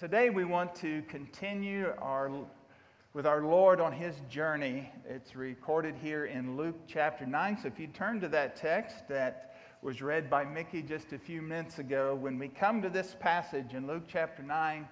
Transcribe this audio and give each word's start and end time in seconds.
today 0.00 0.30
we 0.30 0.46
want 0.46 0.74
to 0.74 1.02
continue 1.08 1.92
our, 1.98 2.30
with 3.12 3.26
our 3.26 3.42
Lord 3.42 3.82
on 3.82 3.92
his 3.92 4.14
journey. 4.30 4.90
It's 5.06 5.36
recorded 5.36 5.94
here 5.94 6.24
in 6.24 6.56
Luke 6.56 6.78
chapter 6.86 7.26
9. 7.26 7.58
So 7.60 7.68
if 7.68 7.78
you 7.78 7.86
turn 7.86 8.18
to 8.22 8.28
that 8.28 8.56
text 8.56 9.06
that 9.10 9.56
was 9.82 10.00
read 10.00 10.30
by 10.30 10.42
Mickey 10.42 10.80
just 10.80 11.12
a 11.12 11.18
few 11.18 11.42
minutes 11.42 11.80
ago, 11.80 12.14
when 12.14 12.38
we 12.38 12.48
come 12.48 12.80
to 12.80 12.88
this 12.88 13.14
passage 13.20 13.74
in 13.74 13.86
Luke 13.86 14.04
chapter 14.08 14.42
9, 14.42 14.88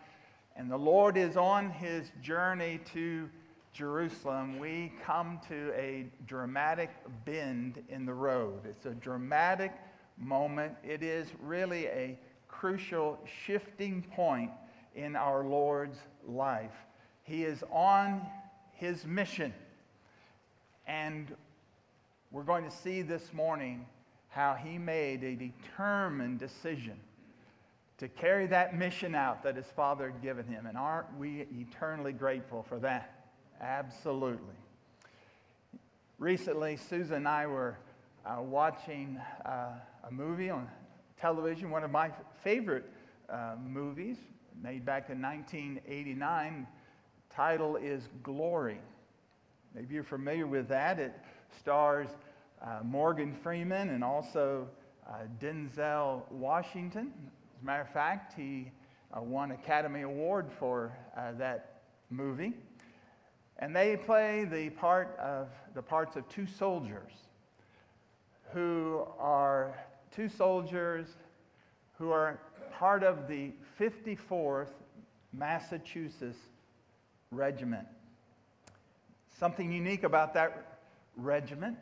and 0.57 0.71
the 0.71 0.77
Lord 0.77 1.17
is 1.17 1.39
on 1.39 1.71
his 1.71 2.13
journey 2.21 2.79
to 2.93 3.31
Jerusalem, 3.73 4.59
we 4.59 4.93
come 5.03 5.41
to 5.49 5.73
a 5.75 6.05
dramatic 6.27 6.91
bend 7.25 7.83
in 7.89 8.05
the 8.05 8.13
road. 8.13 8.67
It's 8.67 8.85
a 8.85 8.91
dramatic 8.91 9.73
moment. 10.19 10.75
It 10.85 11.03
is 11.03 11.29
really 11.43 11.87
a 11.87 12.19
crucial 12.47 13.19
shifting 13.47 14.03
point 14.15 14.51
in 14.99 15.15
our 15.15 15.45
Lord's 15.45 15.99
life. 16.27 16.75
He 17.23 17.45
is 17.45 17.63
on 17.71 18.27
his 18.73 19.07
mission. 19.07 19.55
And 20.87 21.35
we're 22.33 22.43
going 22.43 22.65
to 22.65 22.71
see 22.71 23.03
this 23.03 23.33
morning 23.33 23.87
how 24.29 24.55
he 24.55 24.77
made 24.77 25.23
a 25.23 25.37
determined 25.37 26.41
decision 26.41 26.99
to 27.99 28.09
carry 28.09 28.47
that 28.49 28.77
mission 28.77 29.15
out 29.15 29.43
that 29.45 29.57
his 29.57 29.67
father 29.77 30.11
had 30.11 30.21
given 30.21 30.47
him. 30.47 30.67
And 30.67 30.77
aren't 30.77 31.17
we 31.17 31.47
eternally 31.53 32.13
grateful 32.13 32.65
for 32.69 32.79
that? 32.81 33.31
Absolutely. 33.61 34.55
Recently, 36.19 36.77
Susan 36.77 37.17
and 37.17 37.29
I 37.29 37.47
were 37.47 37.79
uh, 38.27 38.43
watching 38.43 39.21
uh, 39.47 39.71
a 40.05 40.11
movie 40.11 40.51
on 40.51 40.69
television, 41.21 41.71
one 41.71 41.85
of 41.85 41.91
my 41.91 42.11
favorite 42.43 42.91
uh, 43.29 43.55
movies, 43.65 44.17
made 44.63 44.85
back 44.85 45.11
in 45.11 45.23
1989. 45.23 46.67
Title 47.31 47.77
is 47.77 48.09
Glory. 48.23 48.81
Maybe 49.75 49.95
you're 49.95 50.03
familiar 50.03 50.47
with 50.47 50.69
that. 50.69 50.99
It 50.99 51.15
stars 51.61 52.09
uh, 52.63 52.81
Morgan 52.83 53.37
Freeman 53.43 53.91
and 53.91 54.03
also 54.03 54.67
uh, 55.09 55.13
Denzel 55.41 56.23
Washington. 56.31 57.13
As 57.57 57.63
a 57.63 57.67
matter 57.67 57.83
of 57.83 57.91
fact, 57.91 58.35
he 58.37 58.71
uh, 59.17 59.23
won 59.23 59.53
Academy 59.53 60.03
Award 60.03 60.51
for 60.59 60.93
uh, 61.17 61.33
that 61.39 61.83
movie. 62.11 62.55
And 63.61 63.75
they 63.75 63.97
play 63.97 64.45
the 64.45 64.71
part 64.71 65.17
of 65.19 65.49
the 65.75 65.83
parts 65.83 66.17
of 66.17 66.29
two 66.29 66.47
soldiers 66.47 67.13
who 68.53 69.05
are 69.19 69.79
two 70.15 70.29
soldiers 70.29 71.07
who 71.99 72.11
are 72.11 72.41
part 72.73 73.03
of 73.03 73.29
the 73.29 73.53
54th 73.79 74.71
Massachusetts 75.33 76.39
Regiment. 77.31 77.87
Something 79.39 79.71
unique 79.71 80.03
about 80.03 80.35
that 80.35 80.81
regiment, 81.17 81.77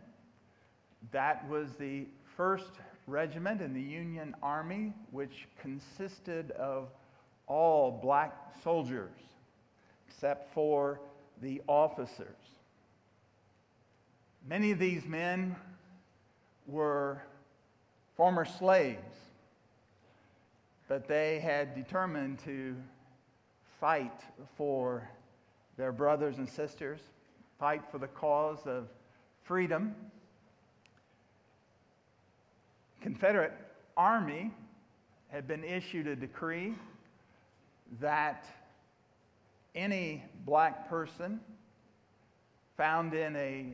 that 1.12 1.48
was 1.48 1.72
the 1.78 2.06
first 2.36 2.70
regiment 3.06 3.62
in 3.62 3.72
the 3.72 3.80
Union 3.80 4.34
Army, 4.42 4.92
which 5.10 5.46
consisted 5.60 6.50
of 6.52 6.88
all 7.46 7.90
black 7.90 8.34
soldiers, 8.62 9.14
except 10.08 10.52
for 10.52 11.00
the 11.40 11.62
officers. 11.68 12.28
Many 14.48 14.70
of 14.72 14.78
these 14.78 15.06
men 15.06 15.56
were 16.66 17.22
former 18.16 18.44
slaves 18.44 19.15
but 20.88 21.08
they 21.08 21.40
had 21.40 21.74
determined 21.74 22.38
to 22.40 22.76
fight 23.80 24.20
for 24.56 25.08
their 25.76 25.92
brothers 25.92 26.38
and 26.38 26.48
sisters, 26.48 27.00
fight 27.58 27.82
for 27.90 27.98
the 27.98 28.06
cause 28.06 28.66
of 28.66 28.88
freedom. 29.42 29.94
Confederate 33.00 33.52
Army 33.96 34.52
had 35.28 35.46
been 35.46 35.64
issued 35.64 36.06
a 36.06 36.16
decree 36.16 36.74
that 38.00 38.46
any 39.74 40.24
black 40.44 40.88
person 40.88 41.40
found 42.76 43.14
in 43.14 43.36
a 43.36 43.66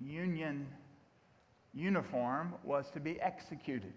Union 0.00 0.66
uniform 1.74 2.54
was 2.64 2.90
to 2.90 3.00
be 3.00 3.20
executed 3.20 3.92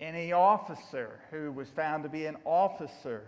any 0.00 0.32
officer 0.32 1.20
who 1.30 1.52
was 1.52 1.68
found 1.68 2.02
to 2.02 2.08
be 2.08 2.26
an 2.26 2.36
officer 2.44 3.24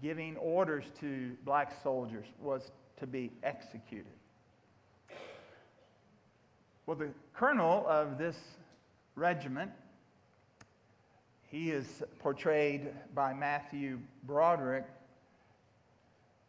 giving 0.00 0.36
orders 0.36 0.84
to 1.00 1.36
black 1.44 1.82
soldiers 1.82 2.26
was 2.40 2.70
to 3.00 3.06
be 3.06 3.32
executed. 3.42 4.06
Well, 6.86 6.96
the 6.96 7.10
colonel 7.34 7.84
of 7.88 8.16
this 8.16 8.38
regiment, 9.16 9.72
he 11.50 11.70
is 11.70 12.02
portrayed 12.20 12.92
by 13.14 13.34
Matthew 13.34 13.98
Broderick, 14.22 14.86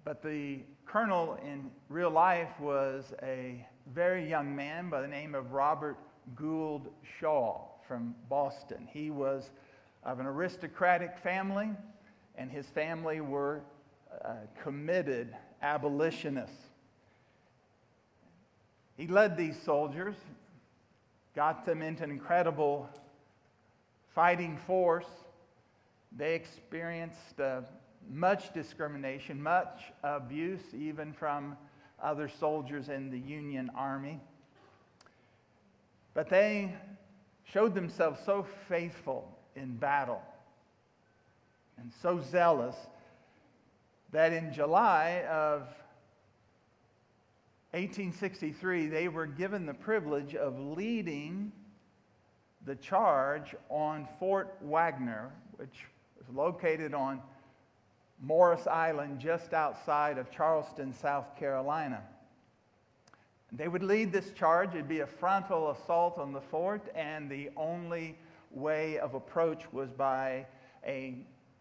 but 0.06 0.22
the 0.22 0.60
colonel 0.86 1.38
in 1.44 1.72
real 1.90 2.12
life 2.12 2.60
was 2.60 3.14
a 3.24 3.66
very 3.94 4.30
young 4.30 4.56
man 4.56 4.90
by 4.90 5.02
the 5.02 5.08
name 5.08 5.34
of 5.34 5.52
Robert 5.52 5.98
Gould 6.36 6.90
Shaw 7.20 7.66
from 7.90 8.14
Boston. 8.30 8.88
He 8.94 9.10
was 9.10 9.50
of 10.04 10.20
an 10.20 10.28
aristocratic 10.28 11.18
family, 11.18 11.72
and 12.36 12.52
his 12.52 12.68
family 12.68 13.20
were 13.20 13.62
uh, 14.24 14.34
committed 14.62 15.36
abolitionists. 15.64 16.56
He 18.96 19.08
led 19.08 19.36
these 19.36 19.60
soldiers, 19.60 20.16
got 21.36 21.66
them 21.66 21.82
into 21.82 22.04
an 22.04 22.12
incredible 22.12 22.88
fighting 24.14 24.56
force. 24.68 25.10
They 26.16 26.36
experienced 26.36 27.40
uh, 27.40 27.62
much 28.08 28.54
discrimination, 28.54 29.42
much 29.42 29.82
abuse, 30.04 30.76
even 30.78 31.12
from 31.12 31.58
other 32.02 32.30
soldiers 32.30 32.88
in 32.88 33.10
the 33.10 33.20
Union 33.20 33.72
Army. 33.76 34.20
But 36.14 36.30
they 36.30 36.76
showed 37.52 37.74
themselves 37.74 38.20
so 38.26 38.46
faithful 38.68 39.28
in 39.56 39.76
battle 39.76 40.22
and 41.78 41.92
so 42.02 42.20
zealous 42.22 42.76
that 44.12 44.34
in 44.34 44.54
July 44.54 45.24
of 45.30 45.62
1863, 47.72 48.88
they 48.88 49.08
were 49.08 49.28
given 49.28 49.66
the 49.66 49.74
privilege 49.74 50.36
of 50.36 50.60
leading 50.60 51.52
the 52.66 52.76
charge 52.76 53.56
on 53.70 54.08
Fort 54.20 54.58
Wagner, 54.62 55.32
which 55.58 55.86
was 56.18 56.36
located 56.36 56.94
on 56.94 57.22
Morris 58.22 58.68
Island 58.68 59.20
just 59.20 59.54
outside 59.54 60.18
of 60.18 60.32
Charleston, 60.32 60.94
South 60.94 61.38
Carolina. 61.38 62.04
They 63.52 63.68
would 63.68 63.84
lead 63.84 64.12
this 64.12 64.32
charge. 64.32 64.70
It'd 64.76 64.88
be 64.88 65.00
a 65.00 65.08
frontal 65.08 65.72
assault 65.72 66.18
on 66.18 66.34
the 66.34 66.42
fort, 66.42 66.88
and 66.96 67.30
the 67.30 67.50
only 67.58 68.18
way 68.52 69.00
of 69.00 69.16
approach 69.16 69.72
was 69.72 69.90
by 69.92 70.46
a 70.86 71.16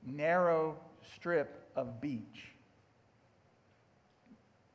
narrow 0.07 0.77
strip 1.15 1.71
of 1.77 2.01
beach. 2.01 2.53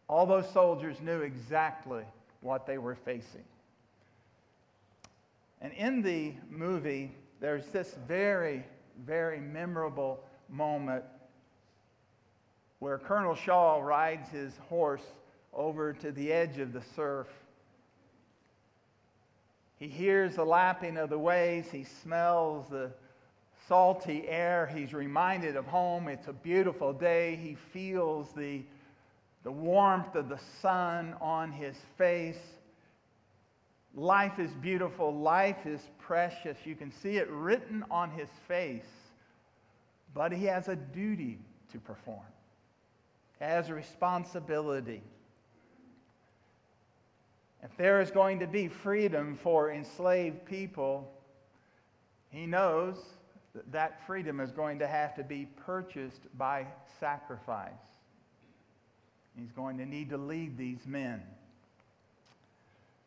All 0.07 0.25
those 0.25 0.49
soldiers 0.51 0.99
knew 1.01 1.21
exactly 1.21 2.03
what 2.41 2.65
they 2.65 2.77
were 2.77 2.95
facing. 2.95 3.45
And 5.61 5.71
in 5.73 6.01
the 6.01 6.33
movie, 6.49 7.15
there's 7.39 7.65
this 7.67 7.95
very, 8.07 8.65
very 9.05 9.39
memorable 9.39 10.23
moment 10.49 11.03
where 12.79 12.97
Colonel 12.97 13.33
Shaw 13.33 13.79
rides 13.79 14.27
his 14.29 14.57
horse 14.67 15.05
over 15.55 15.93
to 15.93 16.11
the 16.11 16.31
edge 16.31 16.59
of 16.59 16.73
the 16.73 16.81
surf. 16.95 17.27
He 19.77 19.87
hears 19.87 20.35
the 20.35 20.45
lapping 20.45 20.97
of 20.97 21.09
the 21.09 21.19
waves. 21.19 21.69
He 21.69 21.83
smells 21.83 22.69
the 22.69 22.91
salty 23.67 24.27
air. 24.27 24.71
He's 24.73 24.93
reminded 24.93 25.55
of 25.55 25.65
home. 25.65 26.07
It's 26.07 26.27
a 26.27 26.33
beautiful 26.33 26.93
day. 26.93 27.35
He 27.35 27.55
feels 27.73 28.31
the, 28.33 28.63
the 29.43 29.51
warmth 29.51 30.15
of 30.15 30.29
the 30.29 30.39
sun 30.61 31.15
on 31.19 31.51
his 31.51 31.75
face. 31.97 32.39
Life 33.95 34.39
is 34.39 34.51
beautiful. 34.53 35.13
Life 35.13 35.65
is 35.65 35.81
precious. 35.99 36.57
You 36.65 36.75
can 36.75 36.91
see 36.91 37.17
it 37.17 37.29
written 37.29 37.83
on 37.91 38.09
his 38.11 38.29
face. 38.47 38.85
But 40.13 40.31
he 40.31 40.45
has 40.45 40.67
a 40.67 40.75
duty 40.75 41.39
to 41.71 41.79
perform, 41.79 42.25
he 43.39 43.45
has 43.45 43.69
a 43.69 43.73
responsibility. 43.73 45.01
If 47.63 47.77
there 47.77 48.01
is 48.01 48.11
going 48.11 48.39
to 48.39 48.47
be 48.47 48.67
freedom 48.67 49.37
for 49.41 49.71
enslaved 49.71 50.45
people, 50.45 51.09
he 52.29 52.45
knows 52.45 52.97
that 53.55 53.71
that 53.71 54.05
freedom 54.05 54.41
is 54.41 54.51
going 54.51 54.79
to 54.79 54.87
have 54.87 55.15
to 55.15 55.23
be 55.23 55.47
purchased 55.65 56.21
by 56.37 56.67
sacrifice. 56.99 57.71
He's 59.37 59.51
going 59.51 59.77
to 59.77 59.85
need 59.85 60.09
to 60.09 60.17
lead 60.17 60.57
these 60.57 60.85
men. 60.85 61.21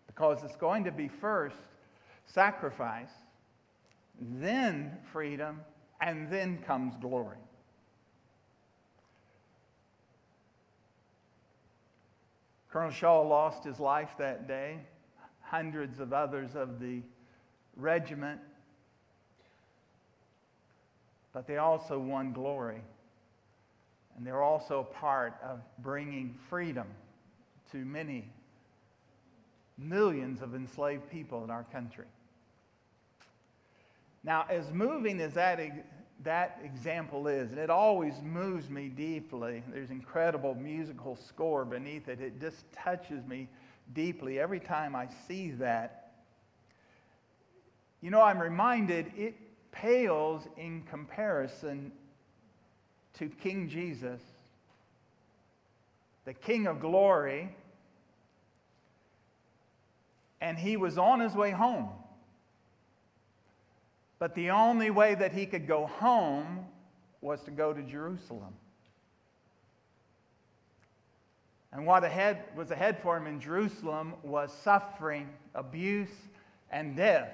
Because 0.07 0.43
it's 0.43 0.57
going 0.57 0.85
to 0.85 0.93
be 0.93 1.09
first 1.09 1.57
sacrifice, 2.25 3.11
then 4.19 4.97
freedom, 5.13 5.61
and 6.01 6.31
then 6.31 6.59
comes 6.67 6.95
glory. 7.01 7.37
Colonel 12.77 12.91
Shaw 12.91 13.23
lost 13.23 13.65
his 13.65 13.81
life 13.81 14.11
that 14.19 14.47
day. 14.47 14.77
Hundreds 15.41 15.99
of 15.99 16.13
others 16.13 16.55
of 16.55 16.79
the 16.79 17.01
regiment. 17.75 18.39
But 21.33 21.47
they 21.47 21.57
also 21.57 21.99
won 21.99 22.35
glory. 22.35 22.83
And 24.15 24.27
they're 24.27 24.43
also 24.43 24.81
a 24.81 24.95
part 24.95 25.37
of 25.43 25.61
bringing 25.79 26.39
freedom 26.51 26.87
to 27.73 27.79
many 27.79 28.29
millions 29.79 30.43
of 30.43 30.55
enslaved 30.55 31.09
people 31.11 31.45
in 31.45 31.51
our 31.51 31.65
country. 31.73 32.05
Now, 34.23 34.45
as 34.51 34.71
moving 34.71 35.19
as 35.23 35.33
that 35.33 35.61
that 36.25 36.61
example 36.65 37.29
is, 37.29 37.51
and 37.51 37.61
it 37.61 37.71
always 37.71 38.15
moves 38.23 38.71
me 38.71 38.89
deeply. 38.89 39.63
There's 39.73 39.91
incredible 39.91 40.55
musical 40.55 41.17
score 41.17 41.65
beneath 41.65 42.09
it. 42.09 42.21
It 42.21 42.41
just 42.41 42.65
touches 42.73 43.25
me 43.27 43.49
deeply 43.95 44.39
every 44.41 44.61
time 44.61 44.97
I 44.97 45.09
see 45.29 45.51
that. 45.53 46.13
You 48.01 48.11
know, 48.11 48.23
I'm 48.23 48.41
reminded 48.41 49.13
it 49.17 49.35
pales 49.73 50.43
in 50.57 50.83
comparison 50.91 51.93
to 53.19 53.29
King 53.29 53.69
Jesus, 53.69 54.21
the 56.25 56.35
King 56.35 56.67
of 56.67 56.81
glory, 56.81 57.55
and 60.41 60.59
he 60.59 60.77
was 60.77 60.99
on 60.99 61.21
his 61.21 61.35
way 61.35 61.51
home. 61.51 61.89
But 64.19 64.35
the 64.35 64.51
only 64.51 64.91
way 64.91 65.15
that 65.15 65.33
he 65.33 65.47
could 65.47 65.67
go 65.67 65.87
home 65.87 66.67
was 67.21 67.43
to 67.43 67.51
go 67.51 67.73
to 67.73 67.83
Jerusalem. 67.83 68.55
And 71.73 71.85
what 71.85 72.05
ahead, 72.05 72.45
was 72.57 72.71
ahead 72.71 72.99
for 73.03 73.17
him 73.17 73.27
in 73.27 73.41
Jerusalem 73.41 74.15
was 74.23 74.51
suffering, 74.63 75.29
abuse, 75.55 76.15
and 76.71 76.97
death. 76.97 77.31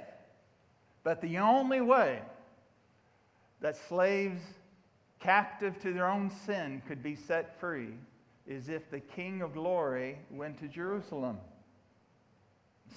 But 1.04 1.20
the 1.20 1.38
only 1.38 1.80
way 1.80 2.20
that 3.60 3.76
slaves 3.76 4.42
captive 5.20 5.78
to 5.82 5.92
their 5.92 6.08
own 6.08 6.30
sin 6.30 6.82
could 6.88 7.02
be 7.02 7.14
set 7.14 7.60
free 7.60 7.94
is 8.44 8.68
if 8.68 8.90
the 8.90 8.98
King 8.98 9.42
of 9.42 9.54
glory 9.54 10.18
went 10.30 10.58
to 10.58 10.66
Jerusalem, 10.66 11.38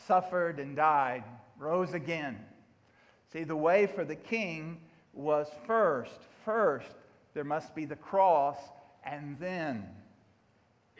suffered 0.08 0.60
and 0.60 0.76
died, 0.76 1.24
rose 1.60 1.94
again 1.94 2.40
See, 3.36 3.44
the 3.44 3.54
way 3.54 3.86
for 3.86 4.06
the 4.06 4.16
king 4.16 4.78
was 5.12 5.50
first, 5.68 6.22
first, 6.46 6.96
there 7.34 7.44
must 7.44 7.76
be 7.76 7.84
the 7.84 7.98
cross, 7.98 8.56
and 9.04 9.38
then 9.38 9.90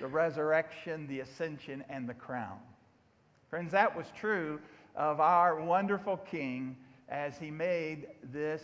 the 0.02 0.08
resurrection, 0.08 1.08
the 1.08 1.22
ascension, 1.22 1.82
and 1.88 2.10
the 2.10 2.14
crown. 2.14 2.60
Friends, 3.50 3.72
that 3.72 3.96
was 3.96 4.08
true 4.18 4.60
of 4.98 5.22
our 5.22 5.62
wonderful 5.62 6.18
king 6.18 6.76
as 7.08 7.38
he 7.38 7.50
made 7.52 8.08
this 8.34 8.62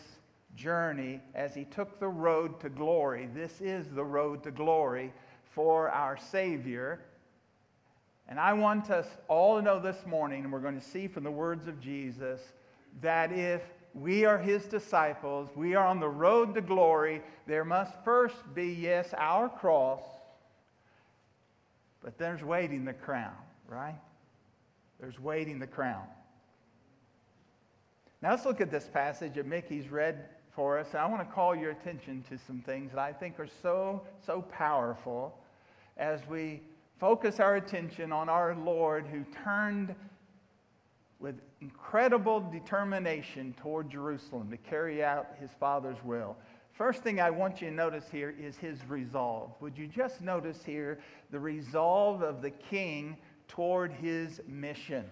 journey, 0.53 1.21
as 1.33 1.55
he 1.55 1.63
took 1.63 1.97
the 1.97 2.09
road 2.09 2.59
to 2.59 2.67
glory. 2.67 3.29
This 3.33 3.61
is 3.61 3.87
the 3.87 4.03
road 4.03 4.43
to 4.43 4.51
glory 4.51 5.13
for 5.55 5.89
our 5.91 6.17
Savior. 6.17 6.99
And 8.27 8.37
I 8.37 8.51
want 8.51 8.91
us 8.91 9.07
all 9.29 9.55
to 9.55 9.61
know 9.61 9.79
this 9.79 10.05
morning, 10.05 10.43
and 10.43 10.51
we're 10.51 10.59
going 10.59 10.77
to 10.77 10.85
see 10.85 11.07
from 11.07 11.23
the 11.23 11.31
words 11.31 11.69
of 11.69 11.79
Jesus 11.79 12.41
that 13.01 13.31
if 13.31 13.61
we 13.93 14.25
are 14.25 14.37
his 14.37 14.65
disciples, 14.65 15.49
we 15.55 15.75
are 15.75 15.85
on 15.85 15.99
the 15.99 16.09
road 16.09 16.53
to 16.55 16.61
glory, 16.61 17.21
there 17.47 17.65
must 17.65 17.93
first 18.03 18.35
be, 18.53 18.67
yes, 18.67 19.13
our 19.17 19.49
cross, 19.49 20.01
but 22.03 22.17
there's 22.17 22.43
waiting 22.43 22.85
the 22.85 22.93
crown, 22.93 23.35
right? 23.67 23.99
There's 24.99 25.19
waiting 25.19 25.59
the 25.59 25.67
crown. 25.67 26.05
Now 28.21 28.31
let's 28.31 28.45
look 28.45 28.61
at 28.61 28.69
this 28.69 28.87
passage 28.87 29.33
that 29.35 29.47
Mickey's 29.47 29.89
read 29.89 30.25
for 30.55 30.77
us. 30.77 30.87
And 30.91 30.99
I 30.99 31.05
want 31.07 31.27
to 31.27 31.33
call 31.33 31.55
your 31.55 31.71
attention 31.71 32.23
to 32.29 32.37
some 32.37 32.61
things 32.61 32.91
that 32.91 32.99
I 32.99 33.11
think 33.11 33.39
are 33.39 33.49
so, 33.61 34.01
so 34.25 34.43
powerful 34.43 35.35
as 35.97 36.21
we 36.27 36.61
focus 36.99 37.39
our 37.39 37.55
attention 37.55 38.11
on 38.11 38.29
our 38.29 38.55
Lord 38.55 39.07
who 39.07 39.25
turned 39.43 39.95
with 41.21 41.35
incredible 41.61 42.39
determination 42.39 43.53
toward 43.61 43.89
Jerusalem 43.89 44.49
to 44.49 44.57
carry 44.57 45.03
out 45.03 45.27
his 45.39 45.51
Father's 45.59 46.03
will. 46.03 46.35
First 46.73 47.03
thing 47.03 47.21
I 47.21 47.29
want 47.29 47.61
you 47.61 47.69
to 47.69 47.73
notice 47.73 48.05
here 48.11 48.33
is 48.39 48.57
his 48.57 48.79
resolve. 48.87 49.51
Would 49.59 49.77
you 49.77 49.87
just 49.87 50.21
notice 50.21 50.63
here 50.65 50.99
the 51.29 51.39
resolve 51.39 52.23
of 52.23 52.41
the 52.41 52.49
king 52.49 53.17
toward 53.47 53.91
his 53.91 54.41
mission? 54.47 55.05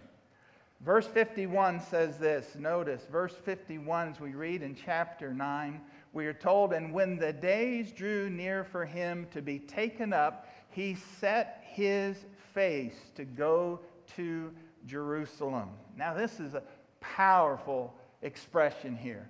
Verse 0.81 1.05
51 1.05 1.81
says 1.81 2.17
this. 2.17 2.55
Notice, 2.57 3.05
verse 3.11 3.35
51, 3.43 4.09
as 4.09 4.19
we 4.19 4.31
read 4.31 4.63
in 4.63 4.75
chapter 4.75 5.33
9, 5.33 5.81
we 6.13 6.25
are 6.25 6.33
told, 6.33 6.73
And 6.73 6.93
when 6.93 7.17
the 7.17 7.33
days 7.33 7.91
drew 7.91 8.29
near 8.29 8.63
for 8.63 8.85
him 8.85 9.27
to 9.31 9.41
be 9.41 9.59
taken 9.59 10.13
up, 10.13 10.47
he 10.71 10.95
set 11.19 11.63
his 11.67 12.17
face 12.53 12.95
to 13.15 13.25
go 13.25 13.81
to 14.15 14.51
Jerusalem. 14.85 15.69
Now, 15.97 16.13
this 16.13 16.39
is 16.39 16.53
a 16.53 16.63
powerful 16.99 17.93
expression 18.21 18.95
here. 18.95 19.29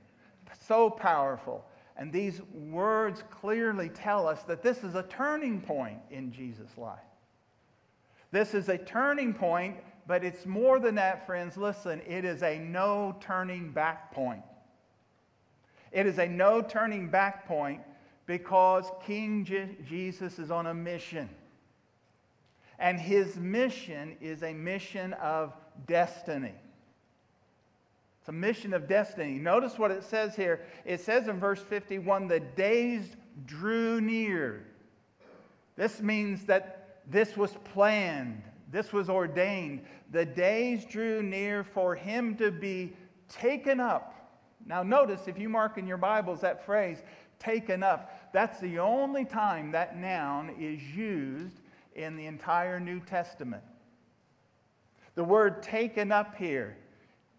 So 0.67 0.89
powerful. 0.89 1.65
And 1.97 2.11
these 2.13 2.41
words 2.53 3.23
clearly 3.29 3.89
tell 3.89 4.27
us 4.27 4.43
that 4.43 4.63
this 4.63 4.83
is 4.83 4.95
a 4.95 5.03
turning 5.03 5.61
point 5.61 5.99
in 6.09 6.31
Jesus' 6.31 6.77
life. 6.77 6.99
This 8.31 8.53
is 8.53 8.69
a 8.69 8.77
turning 8.77 9.33
point, 9.33 9.77
but 10.07 10.23
it's 10.23 10.45
more 10.45 10.79
than 10.79 10.95
that, 10.95 11.25
friends. 11.25 11.57
Listen, 11.57 12.01
it 12.07 12.25
is 12.25 12.43
a 12.43 12.57
no 12.59 13.17
turning 13.19 13.71
back 13.71 14.13
point. 14.13 14.43
It 15.91 16.05
is 16.05 16.19
a 16.19 16.27
no 16.27 16.61
turning 16.61 17.09
back 17.09 17.47
point 17.47 17.81
because 18.25 18.85
King 19.05 19.43
Je- 19.43 19.75
Jesus 19.87 20.37
is 20.37 20.51
on 20.51 20.67
a 20.67 20.73
mission. 20.73 21.27
And 22.79 22.99
his 22.99 23.35
mission 23.35 24.15
is 24.21 24.41
a 24.41 24.53
mission 24.53 25.13
of 25.13 25.53
destiny. 25.85 26.55
It's 28.21 28.29
a 28.29 28.31
mission 28.31 28.73
of 28.73 28.87
destiny. 28.87 29.33
Notice 29.33 29.77
what 29.77 29.91
it 29.91 30.03
says 30.03 30.35
here. 30.35 30.61
It 30.85 31.01
says 31.01 31.27
in 31.27 31.39
verse 31.39 31.61
51 31.61 32.27
the 32.27 32.39
days 32.39 33.15
drew 33.45 33.99
near. 33.99 34.65
This 35.75 36.01
means 36.01 36.45
that 36.45 37.01
this 37.07 37.35
was 37.35 37.51
planned, 37.73 38.43
this 38.71 38.93
was 38.93 39.09
ordained. 39.09 39.81
The 40.11 40.25
days 40.25 40.85
drew 40.85 41.21
near 41.21 41.63
for 41.63 41.95
him 41.95 42.35
to 42.37 42.51
be 42.51 42.93
taken 43.27 43.79
up. 43.79 44.15
Now, 44.65 44.83
notice 44.83 45.27
if 45.27 45.37
you 45.37 45.49
mark 45.49 45.77
in 45.77 45.87
your 45.87 45.97
Bibles 45.97 46.41
that 46.41 46.65
phrase, 46.65 47.01
taken 47.39 47.83
up, 47.83 48.31
that's 48.33 48.59
the 48.59 48.79
only 48.79 49.25
time 49.25 49.71
that 49.71 49.97
noun 49.97 50.55
is 50.59 50.81
used 50.95 51.58
in 51.99 52.15
the 52.15 52.25
entire 52.25 52.79
New 52.79 53.01
Testament. 53.01 53.63
The 55.15 55.23
word 55.23 55.61
taken 55.61 56.11
up 56.11 56.35
here, 56.35 56.77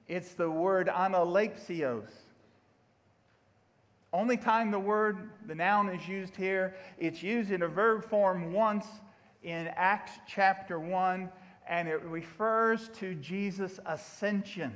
it's 0.07 0.35
the 0.35 0.51
word 0.51 0.89
analempsis. 0.89 2.11
Only 4.13 4.37
time 4.37 4.71
the 4.71 4.79
word, 4.79 5.31
the 5.47 5.55
noun 5.55 5.89
is 5.89 6.07
used 6.07 6.37
here, 6.37 6.75
it's 6.99 7.23
used 7.23 7.51
in 7.53 7.63
a 7.63 7.69
verb 7.69 8.05
form 8.05 8.53
once 8.53 8.87
in 9.43 9.69
Acts 9.77 10.13
chapter 10.27 10.79
1, 10.79 11.31
and 11.67 11.89
it 11.89 12.03
refers 12.03 12.91
to 12.99 13.15
Jesus' 13.15 13.81
ascension. 13.87 14.75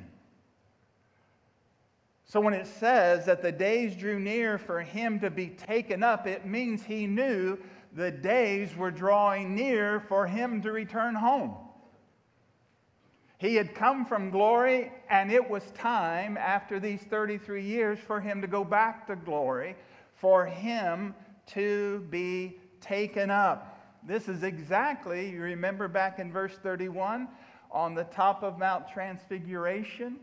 So 2.35 2.41
when 2.41 2.55
it 2.55 2.67
says 2.67 3.26
that 3.26 3.43
the 3.43 3.53
days 3.53 3.95
drew 3.95 4.19
near 4.19 4.59
for 4.59 4.81
him 4.81 5.21
to 5.21 5.31
be 5.31 5.50
taken 5.50 6.03
up, 6.03 6.26
it 6.26 6.45
means 6.45 6.83
he 6.83 7.07
knew 7.07 7.57
the 7.93 8.11
days 8.11 8.75
were 8.76 8.91
drawing 8.91 9.55
near 9.55 10.00
for 10.09 10.26
him 10.26 10.61
to 10.62 10.73
return 10.73 11.14
home. 11.14 11.55
He 13.38 13.55
had 13.55 13.73
come 13.76 14.05
from 14.05 14.31
glory, 14.31 14.91
and 15.09 15.31
it 15.31 15.49
was 15.49 15.62
time 15.76 16.37
after 16.37 16.81
these 16.81 17.03
33 17.03 17.62
years 17.62 18.00
for 18.00 18.21
him 18.21 18.41
to 18.41 18.49
go 18.49 18.64
back 18.64 19.07
to 19.07 19.14
glory, 19.14 19.76
for 20.17 20.45
him 20.45 21.14
to 21.53 22.00
be 22.11 22.59
taken 22.81 23.31
up. 23.31 23.81
This 24.03 24.29
is 24.29 24.43
exactly, 24.43 25.31
you 25.31 25.41
remember 25.41 25.87
back 25.87 26.19
in 26.19 26.33
verse 26.33 26.59
31, 26.64 27.29
on 27.71 27.95
the 27.95 28.03
top 28.03 28.43
of 28.43 28.59
Mount 28.59 28.88
Transfiguration, 28.88 30.17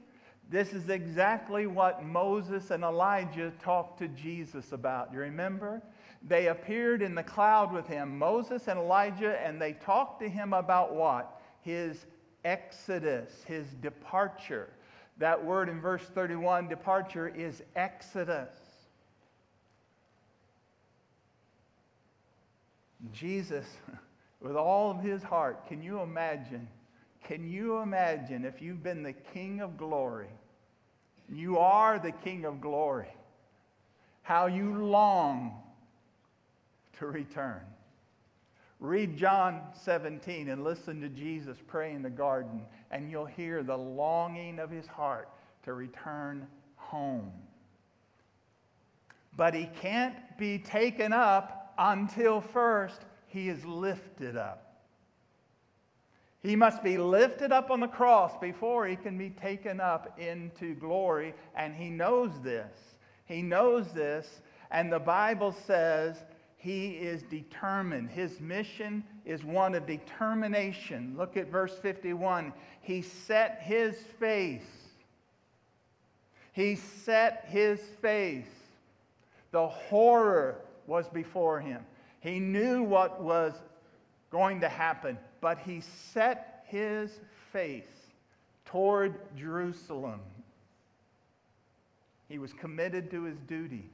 This 0.52 0.74
is 0.74 0.90
exactly 0.90 1.66
what 1.66 2.04
Moses 2.04 2.72
and 2.72 2.84
Elijah 2.84 3.54
talked 3.64 4.00
to 4.00 4.10
Jesus 4.10 4.74
about. 4.74 5.14
You 5.14 5.20
remember? 5.20 5.82
They 6.28 6.48
appeared 6.48 7.02
in 7.02 7.16
the 7.16 7.24
cloud 7.24 7.72
with 7.72 7.88
him, 7.88 8.20
Moses 8.20 8.68
and 8.68 8.78
Elijah, 8.78 9.40
and 9.42 9.62
they 9.62 9.72
talked 9.72 10.20
to 10.20 10.28
him 10.28 10.52
about 10.52 10.94
what? 10.94 11.42
His 11.62 12.06
exodus, 12.44 13.32
his 13.48 13.66
departure. 13.82 14.68
That 15.20 15.42
word 15.42 15.70
in 15.70 15.80
verse 15.80 16.04
31, 16.04 16.68
departure, 16.68 17.30
is 17.30 17.64
exodus. 17.78 18.50
Jesus, 23.14 23.66
with 24.42 24.58
all 24.58 24.92
of 24.92 25.02
his 25.02 25.24
heart, 25.24 25.66
can 25.66 25.82
you 25.82 26.02
imagine? 26.02 26.68
Can 27.24 27.50
you 27.50 27.78
imagine 27.78 28.44
if 28.44 28.62
you've 28.62 28.84
been 28.84 29.02
the 29.02 29.14
King 29.14 29.62
of 29.62 29.78
glory? 29.78 30.28
You 31.32 31.58
are 31.60 31.98
the 31.98 32.12
King 32.12 32.46
of 32.46 32.60
glory. 32.60 33.16
How 34.22 34.48
you 34.48 34.76
long 34.84 35.54
to 37.00 37.08
return. 37.08 37.62
Read 38.80 39.16
John 39.16 39.62
17 39.74 40.50
and 40.50 40.64
listen 40.64 41.02
to 41.02 41.10
Jesus 41.10 41.58
pray 41.68 41.94
in 41.94 42.02
the 42.02 42.10
garden, 42.10 42.64
and 42.90 43.10
you'll 43.10 43.26
hear 43.26 43.64
the 43.64 43.78
longing 43.78 44.60
of 44.60 44.70
his 44.70 44.88
heart 44.88 45.30
to 45.64 45.74
return 45.74 46.48
home. 46.76 47.32
But 49.38 49.54
he 49.54 49.70
can't 49.80 50.16
be 50.38 50.60
taken 50.60 51.14
up 51.14 51.74
until 51.78 52.42
first 52.42 53.02
he 53.28 53.50
is 53.50 53.64
lifted 53.64 54.36
up. 54.36 54.71
He 56.44 56.56
must 56.56 56.84
be 56.84 56.98
lifted 56.98 57.52
up 57.52 57.70
on 57.70 57.80
the 57.80 57.88
cross 57.88 58.36
before 58.42 58.88
he 58.88 58.96
can 58.96 59.18
be 59.18 59.30
taken 59.30 59.80
up 59.80 60.20
into 60.20 60.74
glory, 60.76 61.36
and 61.56 61.76
he 61.76 61.90
knows 61.90 62.32
this. 62.42 62.76
He 63.26 63.42
knows 63.42 63.94
this, 63.94 64.42
and 64.72 64.92
the 64.92 65.00
Bible 65.00 65.52
says 65.52 66.18
he 66.58 66.90
is 66.90 67.24
determined. 67.24 68.10
His 68.10 68.40
mission 68.40 69.04
is 69.26 69.44
one 69.44 69.76
of 69.76 69.86
determination. 69.86 71.16
Look 71.18 71.38
at 71.38 71.48
verse 71.48 71.78
51. 71.78 72.54
He 72.82 73.02
set 73.02 73.62
his 73.62 73.96
face. 74.20 74.62
He 76.54 76.76
set 76.76 77.46
his 77.48 77.80
face. 78.02 78.46
The 79.52 79.68
horror 79.68 80.62
was 80.88 81.08
before 81.10 81.60
him. 81.60 81.86
He 82.20 82.40
knew 82.40 82.84
what 82.84 83.22
was 83.22 83.54
going 84.30 84.62
to 84.62 84.70
happen, 84.70 85.18
but 85.42 85.58
he 85.58 85.82
set 85.82 86.64
his 86.68 87.20
face 87.52 87.84
toward 88.66 89.36
Jerusalem. 89.36 90.22
He 92.30 92.38
was 92.38 92.54
committed 92.54 93.12
to 93.12 93.24
his 93.24 93.38
duty. 93.40 93.90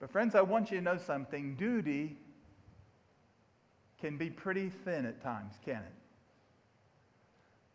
But, 0.00 0.10
friends, 0.10 0.34
I 0.34 0.40
want 0.40 0.72
you 0.72 0.78
to 0.78 0.82
know 0.82 0.98
something. 0.98 1.54
Duty 1.54 2.16
can 4.00 4.16
be 4.16 4.30
pretty 4.30 4.68
thin 4.68 5.06
at 5.06 5.22
times, 5.22 5.54
can 5.64 5.76
it? 5.76 5.92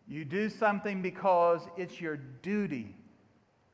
You 0.09 0.25
do 0.25 0.49
something 0.49 1.01
because 1.01 1.61
it's 1.77 2.01
your 2.01 2.17
duty. 2.17 2.95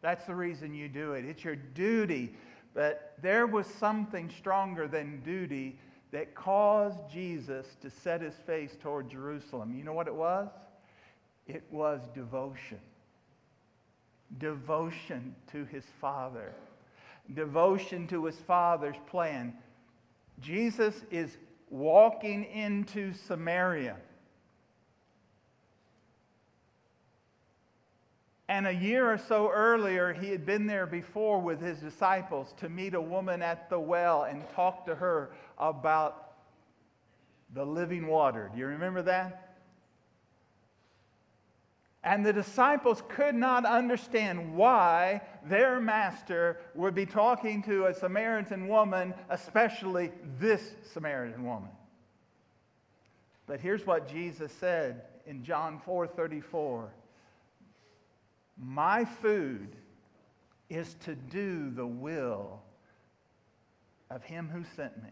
That's 0.02 0.26
the 0.26 0.36
reason 0.36 0.76
you 0.76 0.88
do 0.88 1.14
it. 1.14 1.26
It's 1.26 1.44
your 1.44 1.56
duty. 1.56 2.36
But 2.76 3.14
there 3.22 3.48
was 3.48 3.66
something 3.66 4.30
stronger 4.38 4.88
than 4.88 5.22
duty 5.22 5.80
that 6.14 6.34
caused 6.34 6.98
Jesus 7.12 7.66
to 7.82 7.90
set 7.90 8.22
his 8.22 8.36
face 8.46 8.78
toward 8.82 9.10
Jerusalem. 9.10 9.76
You 9.76 9.84
know 9.84 9.92
what 9.92 10.08
it 10.08 10.16
was? 10.16 10.48
It 11.46 11.64
was 11.70 12.00
devotion. 12.16 12.80
Devotion 14.40 15.36
to 15.52 15.66
his 15.66 15.84
Father 16.00 16.54
devotion 17.34 18.08
to 18.08 18.26
his 18.26 18.36
Father's 18.36 18.96
plan. 19.08 19.54
Jesus 20.42 21.04
is 21.12 21.38
walking 21.70 22.44
into 22.46 23.14
Samaria. 23.14 23.96
And 28.54 28.68
a 28.68 28.72
year 28.72 29.12
or 29.12 29.18
so 29.18 29.50
earlier, 29.50 30.14
he 30.14 30.30
had 30.30 30.46
been 30.46 30.68
there 30.68 30.86
before 30.86 31.42
with 31.42 31.60
his 31.60 31.80
disciples 31.80 32.54
to 32.58 32.70
meet 32.70 32.94
a 32.94 33.02
woman 33.02 33.42
at 33.42 33.68
the 33.68 33.80
well 33.80 34.26
and 34.26 34.48
talk 34.52 34.86
to 34.86 34.94
her 34.94 35.32
about 35.58 36.34
the 37.56 37.66
living 37.66 38.06
water. 38.06 38.52
Do 38.54 38.60
you 38.60 38.68
remember 38.68 39.02
that? 39.02 39.56
And 42.04 42.24
the 42.24 42.32
disciples 42.32 43.02
could 43.10 43.34
not 43.34 43.66
understand 43.66 44.56
why 44.56 45.22
their 45.44 45.80
master 45.80 46.60
would 46.76 46.94
be 46.94 47.08
talking 47.08 47.64
to 47.64 47.88
a 47.88 47.94
Samaritan 47.96 48.68
woman, 48.68 49.16
especially 49.32 50.12
this 50.38 50.76
Samaritan 50.94 51.44
woman. 51.44 51.72
But 53.48 53.62
here's 53.62 53.88
what 53.88 54.08
Jesus 54.08 54.52
said 54.52 55.06
in 55.26 55.44
John 55.44 55.82
4:34. 55.88 56.92
My 58.58 59.06
food 59.06 59.76
is 60.70 60.96
to 61.06 61.16
do 61.16 61.70
the 61.70 61.86
will 61.86 62.62
of 64.10 64.24
him 64.24 64.50
who 64.50 64.64
sent 64.76 65.02
me. 65.02 65.10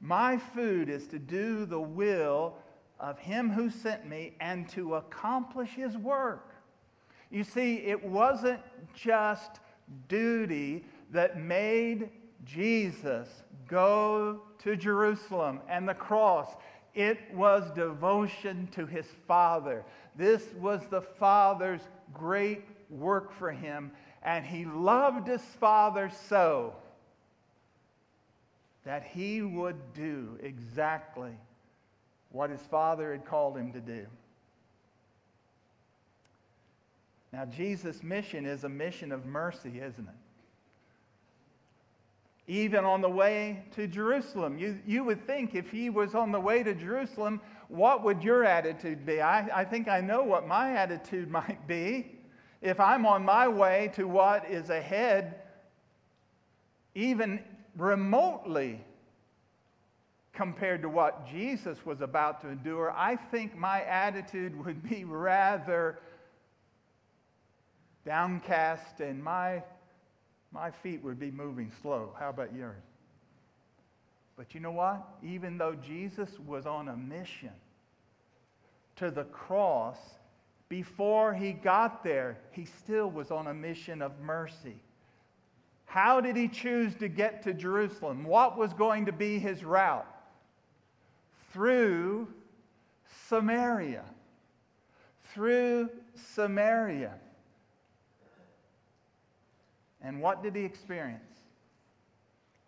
My 0.00 0.36
food 0.36 0.88
is 0.88 1.06
to 1.08 1.18
do 1.18 1.66
the 1.66 1.80
will 1.80 2.54
of 3.00 3.18
him 3.18 3.50
who 3.50 3.70
sent 3.70 4.08
me 4.08 4.34
and 4.40 4.68
to 4.70 4.94
accomplish 4.94 5.70
his 5.70 5.96
work. 5.96 6.54
You 7.30 7.44
see, 7.44 7.76
it 7.76 8.02
wasn't 8.02 8.60
just 8.94 9.60
duty 10.08 10.84
that 11.10 11.40
made 11.40 12.10
Jesus 12.44 13.28
go 13.66 14.42
to 14.58 14.76
Jerusalem 14.76 15.60
and 15.68 15.88
the 15.88 15.94
cross. 15.94 16.48
It 16.94 17.18
was 17.34 17.70
devotion 17.72 18.68
to 18.72 18.86
his 18.86 19.06
Father. 19.26 19.84
This 20.16 20.42
was 20.58 20.86
the 20.88 21.02
Father's 21.02 21.82
great 22.12 22.64
work 22.90 23.32
for 23.32 23.50
him, 23.50 23.90
and 24.22 24.44
he 24.44 24.64
loved 24.64 25.26
his 25.28 25.42
Father 25.42 26.10
so 26.28 26.74
that 28.84 29.04
he 29.04 29.42
would 29.42 29.92
do 29.92 30.38
exactly 30.42 31.32
what 32.30 32.50
his 32.50 32.60
father 32.70 33.12
had 33.12 33.24
called 33.24 33.56
him 33.56 33.72
to 33.72 33.80
do. 33.80 34.06
Now, 37.32 37.44
Jesus' 37.44 38.02
mission 38.02 38.46
is 38.46 38.64
a 38.64 38.68
mission 38.68 39.12
of 39.12 39.26
mercy, 39.26 39.80
isn't 39.80 40.08
it? 40.08 40.14
Even 42.50 42.86
on 42.86 43.02
the 43.02 43.10
way 43.10 43.62
to 43.76 43.86
Jerusalem. 43.86 44.58
You, 44.58 44.78
you 44.86 45.04
would 45.04 45.26
think 45.26 45.54
if 45.54 45.70
he 45.70 45.90
was 45.90 46.14
on 46.14 46.32
the 46.32 46.40
way 46.40 46.62
to 46.62 46.74
Jerusalem, 46.74 47.42
what 47.68 48.02
would 48.02 48.22
your 48.22 48.44
attitude 48.44 49.04
be? 49.04 49.20
I, 49.20 49.60
I 49.60 49.64
think 49.64 49.88
I 49.88 50.00
know 50.00 50.22
what 50.22 50.46
my 50.46 50.74
attitude 50.74 51.30
might 51.40 51.66
be. 51.66 52.18
If 52.60 52.80
I'm 52.80 53.06
on 53.06 53.24
my 53.24 53.46
way 53.46 53.92
to 53.94 54.08
what 54.08 54.50
is 54.50 54.70
ahead, 54.70 55.42
even 56.94 57.40
remotely 57.76 58.84
compared 60.32 60.82
to 60.82 60.88
what 60.88 61.26
Jesus 61.26 61.84
was 61.84 62.00
about 62.00 62.40
to 62.40 62.48
endure, 62.48 62.92
I 62.96 63.16
think 63.16 63.56
my 63.56 63.82
attitude 63.84 64.64
would 64.64 64.88
be 64.88 65.04
rather 65.04 66.00
downcast 68.04 69.00
and 69.00 69.22
my, 69.22 69.62
my 70.50 70.70
feet 70.70 71.02
would 71.04 71.20
be 71.20 71.30
moving 71.30 71.70
slow. 71.82 72.14
How 72.18 72.30
about 72.30 72.54
yours? 72.54 72.87
But 74.38 74.54
you 74.54 74.60
know 74.60 74.70
what? 74.70 75.06
Even 75.22 75.58
though 75.58 75.74
Jesus 75.74 76.30
was 76.46 76.64
on 76.64 76.88
a 76.88 76.96
mission 76.96 77.52
to 78.96 79.10
the 79.10 79.24
cross, 79.24 79.98
before 80.70 81.34
he 81.34 81.52
got 81.52 82.02
there, 82.02 82.38
he 82.52 82.64
still 82.64 83.10
was 83.10 83.30
on 83.30 83.48
a 83.48 83.54
mission 83.54 84.00
of 84.00 84.18
mercy. 84.20 84.76
How 85.84 86.22
did 86.22 86.36
he 86.36 86.48
choose 86.48 86.94
to 86.96 87.08
get 87.08 87.42
to 87.42 87.52
Jerusalem? 87.52 88.24
What 88.24 88.56
was 88.56 88.72
going 88.72 89.04
to 89.06 89.12
be 89.12 89.38
his 89.38 89.62
route? 89.62 90.06
through 91.52 92.28
Samaria. 93.28 94.04
Through 95.32 95.90
Samaria. 96.14 97.14
And 100.00 100.20
what 100.20 100.42
did 100.42 100.54
he 100.54 100.64
experience? 100.64 101.37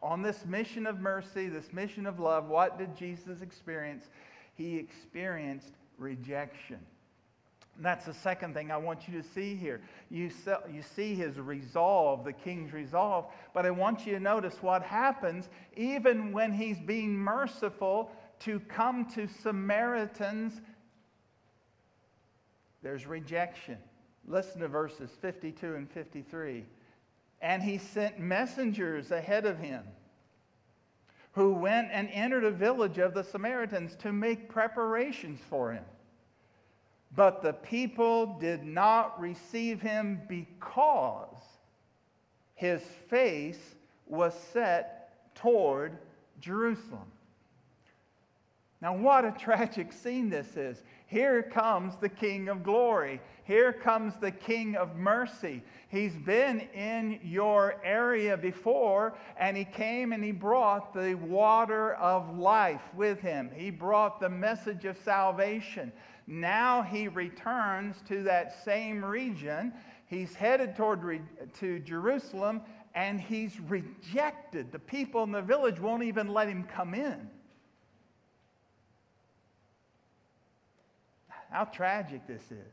On 0.02 0.22
this 0.22 0.44
mission 0.46 0.86
of 0.86 1.00
mercy, 1.00 1.48
this 1.48 1.72
mission 1.72 2.06
of 2.06 2.18
love, 2.18 2.48
what 2.48 2.78
did 2.78 2.96
Jesus 2.96 3.42
experience? 3.42 4.08
He 4.54 4.76
experienced 4.76 5.72
rejection. 5.98 6.78
And 7.76 7.84
that's 7.84 8.06
the 8.06 8.14
second 8.14 8.54
thing 8.54 8.70
I 8.70 8.76
want 8.76 9.08
you 9.08 9.20
to 9.20 9.28
see 9.28 9.54
here. 9.54 9.80
You, 10.10 10.30
you 10.72 10.82
see 10.82 11.14
his 11.14 11.38
resolve, 11.38 12.24
the 12.24 12.32
king's 12.32 12.72
resolve, 12.72 13.26
but 13.54 13.66
I 13.66 13.70
want 13.70 14.06
you 14.06 14.12
to 14.14 14.20
notice 14.20 14.56
what 14.62 14.82
happens 14.82 15.48
even 15.76 16.32
when 16.32 16.52
he's 16.52 16.80
being 16.80 17.14
merciful 17.14 18.10
to 18.40 18.60
come 18.60 19.04
to 19.14 19.28
Samaritans 19.42 20.60
there's 22.82 23.06
rejection. 23.06 23.78
Listen 24.26 24.60
to 24.60 24.68
verses 24.68 25.10
52 25.20 25.74
and 25.74 25.90
53. 25.90 26.64
And 27.40 27.62
he 27.62 27.78
sent 27.78 28.18
messengers 28.18 29.10
ahead 29.10 29.46
of 29.46 29.58
him 29.58 29.82
who 31.32 31.54
went 31.54 31.88
and 31.92 32.08
entered 32.12 32.44
a 32.44 32.50
village 32.50 32.98
of 32.98 33.14
the 33.14 33.22
Samaritans 33.22 33.94
to 33.96 34.12
make 34.12 34.48
preparations 34.48 35.40
for 35.48 35.72
him. 35.72 35.84
But 37.14 37.42
the 37.42 37.52
people 37.52 38.38
did 38.38 38.64
not 38.64 39.20
receive 39.20 39.80
him 39.80 40.20
because 40.28 41.36
his 42.54 42.82
face 43.08 43.74
was 44.06 44.34
set 44.52 45.34
toward 45.34 45.98
Jerusalem. 46.40 47.10
Now, 48.80 48.96
what 48.96 49.24
a 49.24 49.32
tragic 49.32 49.92
scene 49.92 50.30
this 50.30 50.56
is. 50.56 50.82
Here 51.10 51.42
comes 51.42 51.96
the 51.96 52.08
King 52.08 52.48
of 52.48 52.62
glory. 52.62 53.20
Here 53.42 53.72
comes 53.72 54.14
the 54.20 54.30
King 54.30 54.76
of 54.76 54.94
mercy. 54.94 55.60
He's 55.88 56.14
been 56.14 56.60
in 56.72 57.18
your 57.24 57.80
area 57.82 58.36
before, 58.36 59.14
and 59.36 59.56
he 59.56 59.64
came 59.64 60.12
and 60.12 60.22
he 60.22 60.30
brought 60.30 60.94
the 60.94 61.14
water 61.14 61.94
of 61.94 62.38
life 62.38 62.94
with 62.94 63.18
him. 63.18 63.50
He 63.52 63.70
brought 63.70 64.20
the 64.20 64.28
message 64.28 64.84
of 64.84 64.96
salvation. 64.98 65.90
Now 66.28 66.82
he 66.82 67.08
returns 67.08 67.96
to 68.06 68.22
that 68.22 68.64
same 68.64 69.04
region. 69.04 69.72
He's 70.06 70.36
headed 70.36 70.76
toward 70.76 71.02
re- 71.02 71.22
to 71.58 71.80
Jerusalem, 71.80 72.60
and 72.94 73.20
he's 73.20 73.58
rejected. 73.58 74.70
The 74.70 74.78
people 74.78 75.24
in 75.24 75.32
the 75.32 75.42
village 75.42 75.80
won't 75.80 76.04
even 76.04 76.28
let 76.28 76.48
him 76.48 76.62
come 76.72 76.94
in. 76.94 77.28
How 81.60 81.66
tragic 81.66 82.26
this 82.26 82.40
is. 82.50 82.72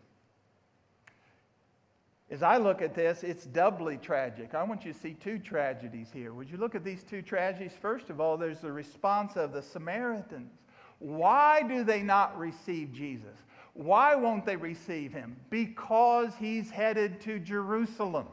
As 2.32 2.41
I 2.41 2.56
look 2.56 2.82
at 2.82 2.96
this, 2.96 3.22
it's 3.22 3.44
doubly 3.44 3.98
tragic. 3.98 4.56
I 4.56 4.63
want 4.63 4.86
you 4.86 4.94
to 4.94 4.98
see 4.98 5.13
two 5.13 5.39
tragedies 5.39 6.08
here. 6.13 6.32
Would 6.34 6.50
you 6.50 6.56
look 6.56 6.74
at 6.74 6.86
these 6.86 7.03
two 7.03 7.22
tragedies? 7.22 7.74
First 7.82 8.10
of 8.10 8.22
all, 8.22 8.38
there's 8.38 8.62
the 8.62 8.72
response 8.72 9.36
of 9.36 9.51
the 9.51 9.62
Samaritans. 9.62 10.53
Why 11.00 11.63
do 11.63 11.84
they 11.84 12.01
not 12.01 12.39
receive 12.39 12.94
Jesus? 12.94 13.36
Why 13.74 14.15
won't 14.15 14.46
they 14.46 14.56
receive 14.56 15.12
him? 15.12 15.36
Because 15.50 16.32
he's 16.39 16.72
headed 16.72 17.20
to 17.24 17.39
Jerusalem. 17.39 18.27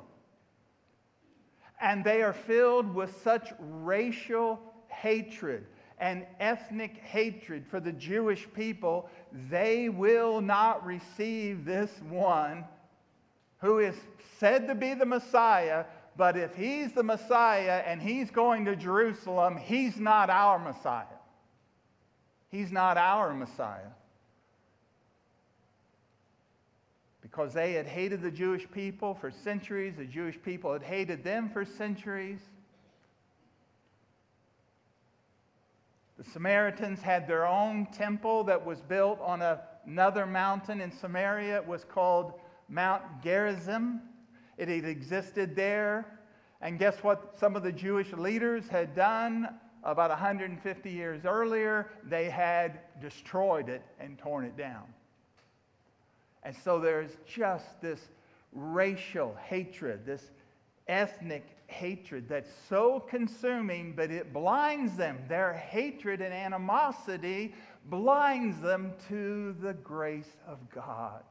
And 1.81 2.05
they 2.05 2.23
are 2.23 2.33
filled 2.33 2.95
with 2.95 3.21
such 3.25 3.53
racial 3.59 4.61
hatred 4.87 5.67
and 6.05 6.27
ethnic 6.39 6.99
hatred 6.99 7.65
for 7.67 7.81
the 7.81 7.91
Jewish 7.91 8.47
people, 8.53 9.09
they 9.49 9.89
will 9.89 10.43
not 10.43 10.85
receive 10.85 11.65
this 11.65 11.91
one 12.11 12.67
who 13.61 13.79
is 13.79 13.97
said 14.39 14.69
to 14.69 14.75
be 14.75 14.93
the 14.93 15.07
Messiah. 15.07 15.87
But 16.15 16.37
if 16.37 16.55
he's 16.55 16.93
the 16.93 17.03
Messiah 17.03 17.83
and 17.87 18.03
he's 18.03 18.31
going 18.31 18.67
to 18.67 18.77
Jerusalem, 18.77 19.57
he's 19.57 19.97
not 19.97 20.29
our 20.29 20.59
Messiah. 20.59 21.07
He's 22.51 22.71
not 22.71 22.99
our 22.99 23.33
Messiah. 23.33 23.89
Because 27.23 27.55
they 27.55 27.73
had 27.73 27.87
hated 27.87 28.21
the 28.21 28.31
Jewish 28.31 28.71
people 28.71 29.15
for 29.15 29.31
centuries, 29.31 29.95
the 29.97 30.05
Jewish 30.05 30.37
people 30.43 30.71
had 30.75 30.83
hated 30.83 31.25
them 31.25 31.49
for 31.49 31.65
centuries. 31.65 32.41
The 36.17 36.25
Samaritans 36.25 37.01
had 37.01 37.27
their 37.27 37.47
own 37.47 37.87
temple 37.87 38.45
that 38.45 38.65
was 38.65 38.81
built 38.81 39.21
on 39.21 39.43
another 39.87 40.27
mountain 40.27 40.81
in 40.81 40.93
Samaria. 40.93 41.57
It 41.57 41.67
was 41.67 41.85
called 41.85 42.35
Mount 42.69 43.03
Gerizim. 43.23 44.01
It 44.57 44.69
had 44.69 44.85
existed 44.85 45.57
there. 45.57 46.19
And 46.61 46.79
guess 46.79 47.03
what 47.03 47.37
some 47.39 47.57
of 47.57 47.63
the 47.63 47.73
Jewish 47.73 48.13
leaders 48.13 48.69
had 48.69 48.95
done 48.95 49.49
about 49.83 50.11
150 50.11 50.91
years 50.91 51.25
earlier? 51.25 51.91
They 52.05 52.31
had 52.31 52.81
destroyed 53.01 53.69
it 53.69 53.83
and 53.99 54.17
torn 54.17 54.45
it 54.45 54.57
down. 54.57 54.85
And 56.45 56.55
so 56.55 56.79
there's 56.79 57.17
just 57.27 57.81
this 57.81 58.01
racial 58.53 59.37
hatred, 59.43 60.07
this 60.07 60.31
ethnic 60.87 61.45
hatred 61.67 62.29
that's 62.29 62.51
so 62.69 63.01
consuming, 63.01 63.93
but 63.97 64.11
it 64.11 64.33
blinds 64.33 64.97
them. 64.97 65.19
Their 65.29 65.53
hatred 65.53 66.21
and 66.21 66.33
animosity 66.33 67.55
blinds 67.87 68.61
them 68.61 68.93
to 69.09 69.55
the 69.61 69.75
grace 69.75 70.37
of 70.47 70.59
God. 70.71 71.23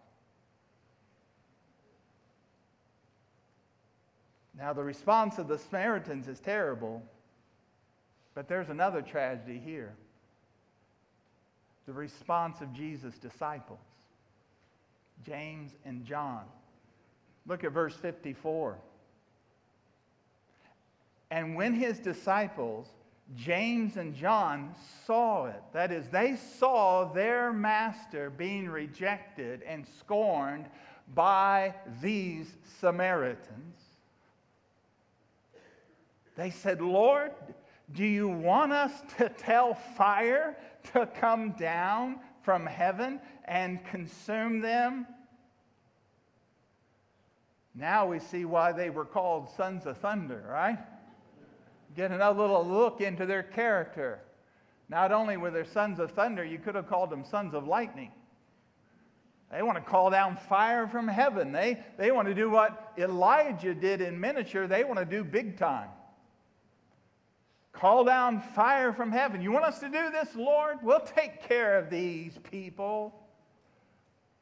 Now, 4.57 4.73
the 4.73 4.83
response 4.83 5.39
of 5.39 5.47
the 5.47 5.57
Samaritans 5.57 6.27
is 6.27 6.39
terrible, 6.39 7.01
but 8.35 8.47
there's 8.47 8.69
another 8.69 9.01
tragedy 9.01 9.59
here 9.63 9.95
the 11.85 11.93
response 11.93 12.61
of 12.61 12.71
Jesus' 12.73 13.17
disciples, 13.17 13.79
James 15.25 15.71
and 15.83 16.05
John. 16.05 16.43
Look 17.45 17.63
at 17.63 17.71
verse 17.71 17.95
54. 17.95 18.77
And 21.33 21.55
when 21.55 21.73
his 21.73 21.97
disciples, 21.97 22.85
James 23.35 23.97
and 23.97 24.13
John, 24.13 24.75
saw 25.07 25.47
it, 25.47 25.63
that 25.73 25.91
is, 25.91 26.07
they 26.09 26.35
saw 26.35 27.11
their 27.11 27.51
master 27.51 28.29
being 28.29 28.69
rejected 28.69 29.63
and 29.63 29.83
scorned 29.97 30.67
by 31.15 31.73
these 32.03 32.55
Samaritans, 32.79 33.79
they 36.35 36.51
said, 36.51 36.81
Lord, 36.81 37.31
do 37.91 38.05
you 38.05 38.27
want 38.27 38.71
us 38.71 38.91
to 39.17 39.27
tell 39.27 39.73
fire 39.73 40.55
to 40.93 41.07
come 41.07 41.53
down 41.53 42.19
from 42.43 42.67
heaven 42.67 43.19
and 43.45 43.83
consume 43.85 44.61
them? 44.61 45.07
Now 47.73 48.05
we 48.05 48.19
see 48.19 48.45
why 48.45 48.71
they 48.71 48.91
were 48.91 49.05
called 49.05 49.49
sons 49.57 49.87
of 49.87 49.97
thunder, 49.97 50.45
right? 50.47 50.77
Get 51.95 52.11
another 52.11 52.41
little 52.41 52.65
look 52.65 53.01
into 53.01 53.25
their 53.25 53.43
character. 53.43 54.19
Not 54.89 55.11
only 55.11 55.37
were 55.37 55.51
they 55.51 55.63
sons 55.63 55.99
of 55.99 56.11
thunder, 56.11 56.43
you 56.43 56.59
could 56.59 56.75
have 56.75 56.87
called 56.87 57.09
them 57.09 57.23
sons 57.25 57.53
of 57.53 57.67
lightning. 57.67 58.11
They 59.51 59.61
want 59.61 59.77
to 59.77 59.83
call 59.83 60.09
down 60.09 60.37
fire 60.49 60.87
from 60.87 61.07
heaven. 61.07 61.51
They, 61.51 61.83
they 61.97 62.11
want 62.11 62.27
to 62.27 62.33
do 62.33 62.49
what 62.49 62.93
Elijah 62.97 63.75
did 63.75 64.01
in 64.01 64.19
miniature, 64.19 64.67
they 64.67 64.83
want 64.83 64.99
to 64.99 65.05
do 65.05 65.23
big 65.23 65.57
time. 65.57 65.89
Call 67.71 68.03
down 68.03 68.41
fire 68.55 68.93
from 68.93 69.11
heaven. 69.11 69.41
You 69.41 69.51
want 69.51 69.65
us 69.65 69.79
to 69.79 69.89
do 69.89 70.11
this, 70.11 70.35
Lord? 70.35 70.77
We'll 70.83 70.99
take 70.99 71.47
care 71.47 71.77
of 71.77 71.89
these 71.89 72.37
people 72.49 73.13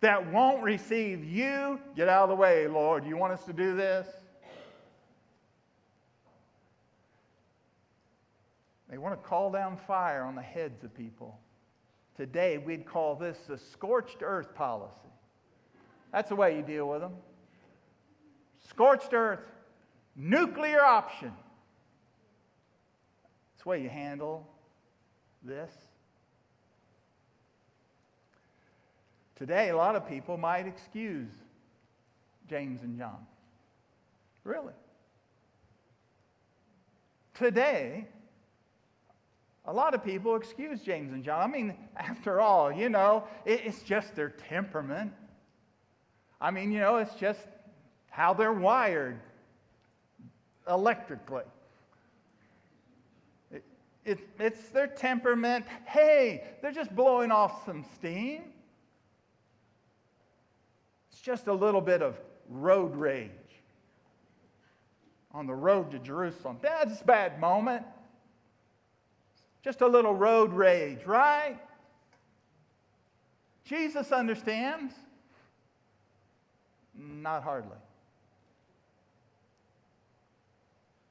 that 0.02 0.32
won't 0.32 0.64
receive 0.64 1.24
you. 1.24 1.80
Get 1.96 2.10
out 2.10 2.24
of 2.24 2.30
the 2.30 2.36
way, 2.36 2.68
Lord. 2.68 3.06
You 3.06 3.18
want 3.18 3.34
us 3.34 3.44
to 3.46 3.54
do 3.54 3.76
this? 3.76 4.08
They 8.92 8.98
want 8.98 9.20
to 9.20 9.28
call 9.28 9.50
down 9.50 9.78
fire 9.88 10.24
on 10.24 10.36
the 10.36 10.42
heads 10.42 10.84
of 10.84 10.94
people. 10.94 11.40
Today, 12.18 12.58
we'd 12.58 12.86
call 12.86 13.16
this 13.16 13.38
the 13.48 13.58
scorched 13.58 14.18
earth 14.22 14.54
policy. 14.54 14.94
That's 16.12 16.28
the 16.28 16.36
way 16.36 16.58
you 16.58 16.62
deal 16.62 16.90
with 16.90 17.00
them. 17.00 17.14
Scorched 18.68 19.14
earth, 19.14 19.40
nuclear 20.18 20.84
option. 20.84 21.32
That's 23.54 23.64
the 23.64 23.70
way 23.70 23.82
you 23.82 23.90
handle 23.90 24.46
this. 25.42 25.72
Today, 29.38 29.70
a 29.70 29.76
lot 29.76 29.96
of 29.96 30.08
people 30.08 30.38
might 30.38 30.68
excuse 30.68 31.32
James 32.50 32.82
and 32.82 32.98
John. 32.98 33.26
Really. 34.44 34.74
Today, 37.34 38.08
a 39.66 39.74
lot 39.74 39.94
of 39.94 40.04
people 40.04 40.36
excuse 40.36 40.82
James 40.82 41.14
and 41.14 41.24
John. 41.24 41.42
I 41.42 41.48
mean, 41.48 41.76
after 41.96 42.42
all, 42.42 42.72
you 42.72 42.90
know, 42.90 43.26
it's 43.46 43.84
just 43.84 44.16
their 44.16 44.30
temperament. 44.30 45.14
I 46.40 46.50
mean, 46.50 46.72
you 46.72 46.80
know, 46.80 46.98
it's 46.98 47.14
just 47.16 47.48
how 48.10 48.34
they're 48.34 48.54
wired 48.54 49.20
electrically. 50.68 51.44
It, 53.52 53.64
it, 54.04 54.20
it's 54.40 54.70
their 54.70 54.88
temperament. 54.88 55.66
Hey, 55.86 56.44
they're 56.62 56.72
just 56.72 56.96
blowing 56.96 57.32
off 57.32 57.64
some 57.66 57.86
steam. 57.96 58.42
It's 61.12 61.22
just 61.22 61.46
a 61.46 61.54
little 61.54 61.82
bit 61.82 62.02
of 62.02 62.18
road 62.50 62.96
rage 62.96 63.30
on 65.32 65.46
the 65.46 65.54
road 65.54 65.92
to 65.92 66.00
Jerusalem. 66.00 66.58
That's 66.62 67.02
a 67.02 67.06
bad 67.06 67.40
moment. 67.40 67.86
Just 69.64 69.82
a 69.82 69.88
little 69.88 70.16
road 70.16 70.54
rage, 70.54 71.06
right? 71.06 71.58
Jesus 73.64 74.12
understands. 74.12 74.94
Not 76.96 77.44
hardly. 77.44 77.78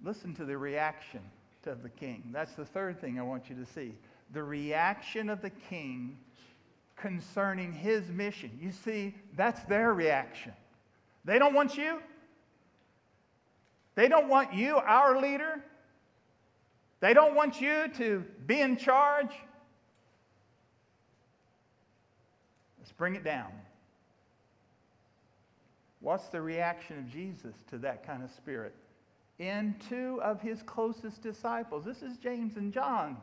Listen 0.02 0.34
to 0.34 0.44
the 0.44 0.56
reaction 0.56 1.20
of 1.66 1.82
the 1.82 1.88
king. 1.88 2.22
That's 2.32 2.52
the 2.54 2.64
third 2.64 3.00
thing 3.00 3.18
I 3.18 3.22
want 3.22 3.50
you 3.50 3.56
to 3.56 3.66
see. 3.66 3.94
The 4.32 4.42
reaction 4.42 5.28
of 5.28 5.42
the 5.42 5.50
king 5.50 6.18
concerning 6.96 7.72
his 7.72 8.08
mission. 8.08 8.50
You 8.60 8.72
see, 8.72 9.14
that's 9.36 9.62
their 9.64 9.94
reaction. 9.94 10.52
They 11.24 11.38
don't 11.38 11.54
want 11.54 11.76
you. 11.76 12.00
They 13.94 14.08
don't 14.08 14.28
want 14.28 14.54
you, 14.54 14.76
our 14.76 15.20
leader. 15.20 15.62
They 17.00 17.14
don't 17.14 17.34
want 17.34 17.60
you 17.60 17.88
to 17.96 18.24
be 18.46 18.60
in 18.60 18.76
charge. 18.76 19.32
Let's 22.78 22.92
bring 22.92 23.16
it 23.16 23.24
down. 23.24 23.52
What's 26.00 26.28
the 26.28 26.40
reaction 26.40 26.98
of 26.98 27.10
Jesus 27.10 27.54
to 27.70 27.78
that 27.78 28.06
kind 28.06 28.22
of 28.22 28.30
spirit? 28.30 28.74
In 29.38 29.74
two 29.88 30.20
of 30.22 30.40
his 30.40 30.62
closest 30.62 31.22
disciples, 31.22 31.84
this 31.84 32.02
is 32.02 32.18
James 32.18 32.56
and 32.56 32.72
John, 32.72 33.16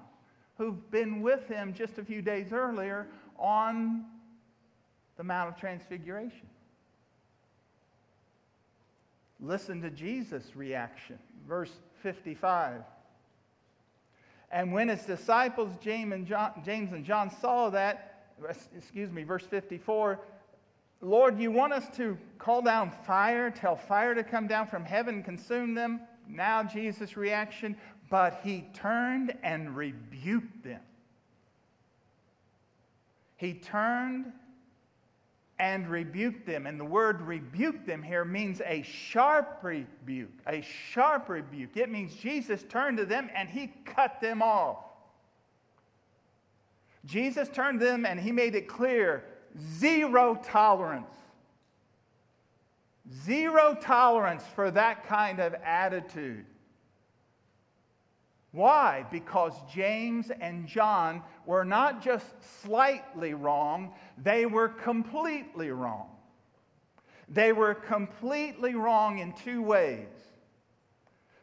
who've 0.57 0.89
been 0.89 1.21
with 1.21 1.47
him 1.47 1.73
just 1.73 1.99
a 1.99 2.03
few 2.03 2.23
days 2.23 2.51
earlier 2.51 3.07
on 3.37 4.05
the 5.17 5.23
Mount 5.23 5.49
of 5.49 5.59
Transfiguration. 5.59 6.47
Listen 9.39 9.81
to 9.81 9.91
Jesus' 9.91 10.55
reaction. 10.55 11.19
Verse 11.47 11.71
55. 12.01 12.81
And 14.51 14.71
when 14.71 14.87
his 14.87 15.03
disciples, 15.03 15.73
James 15.81 16.13
and 16.13 16.25
John, 16.25 16.61
James 16.63 16.93
and 16.93 17.03
John 17.03 17.29
saw 17.41 17.69
that, 17.71 18.29
excuse 18.75 19.11
me, 19.11 19.23
verse 19.23 19.45
54, 19.45 20.19
Lord, 21.01 21.39
you 21.39 21.51
want 21.51 21.73
us 21.73 21.85
to 21.97 22.17
call 22.39 22.61
down 22.61 22.91
fire, 23.05 23.51
tell 23.51 23.75
fire 23.75 24.15
to 24.15 24.23
come 24.23 24.47
down 24.47 24.67
from 24.67 24.83
heaven 24.83 25.21
consume 25.21 25.75
them? 25.75 26.01
Now, 26.27 26.63
Jesus' 26.63 27.15
reaction, 27.15 27.75
but 28.09 28.39
he 28.43 28.65
turned 28.73 29.33
and 29.43 29.75
rebuked 29.75 30.63
them. 30.63 30.81
He 33.35 33.53
turned 33.53 34.31
and 35.59 35.87
rebuked 35.89 36.45
them. 36.45 36.67
And 36.67 36.79
the 36.79 36.85
word 36.85 37.21
rebuke 37.21 37.85
them 37.85 38.03
here 38.03 38.23
means 38.23 38.61
a 38.65 38.83
sharp 38.83 39.59
rebuke, 39.63 40.31
a 40.45 40.61
sharp 40.61 41.29
rebuke. 41.29 41.75
It 41.75 41.89
means 41.89 42.13
Jesus 42.15 42.63
turned 42.69 42.97
to 42.97 43.05
them 43.05 43.29
and 43.35 43.49
he 43.49 43.73
cut 43.85 44.21
them 44.21 44.41
off. 44.41 44.77
Jesus 47.05 47.49
turned 47.49 47.79
to 47.79 47.85
them 47.85 48.05
and 48.05 48.19
he 48.19 48.31
made 48.31 48.53
it 48.53 48.67
clear 48.67 49.23
zero 49.77 50.39
tolerance. 50.43 51.15
Zero 53.23 53.75
tolerance 53.79 54.43
for 54.53 54.69
that 54.71 55.07
kind 55.07 55.39
of 55.39 55.53
attitude. 55.63 56.45
Why? 58.57 59.05
Because 59.11 59.53
James 59.71 60.31
and 60.31 60.65
John 60.65 61.21
were 61.45 61.63
not 61.63 62.01
just 62.01 62.25
slightly 62.63 63.35
wrong, 63.35 63.93
they 64.17 64.47
were 64.47 64.67
completely 64.67 65.69
wrong. 65.69 66.07
They 67.29 67.53
were 67.53 67.75
completely 67.75 68.73
wrong 68.73 69.19
in 69.19 69.33
two 69.33 69.61
ways. 69.61 70.07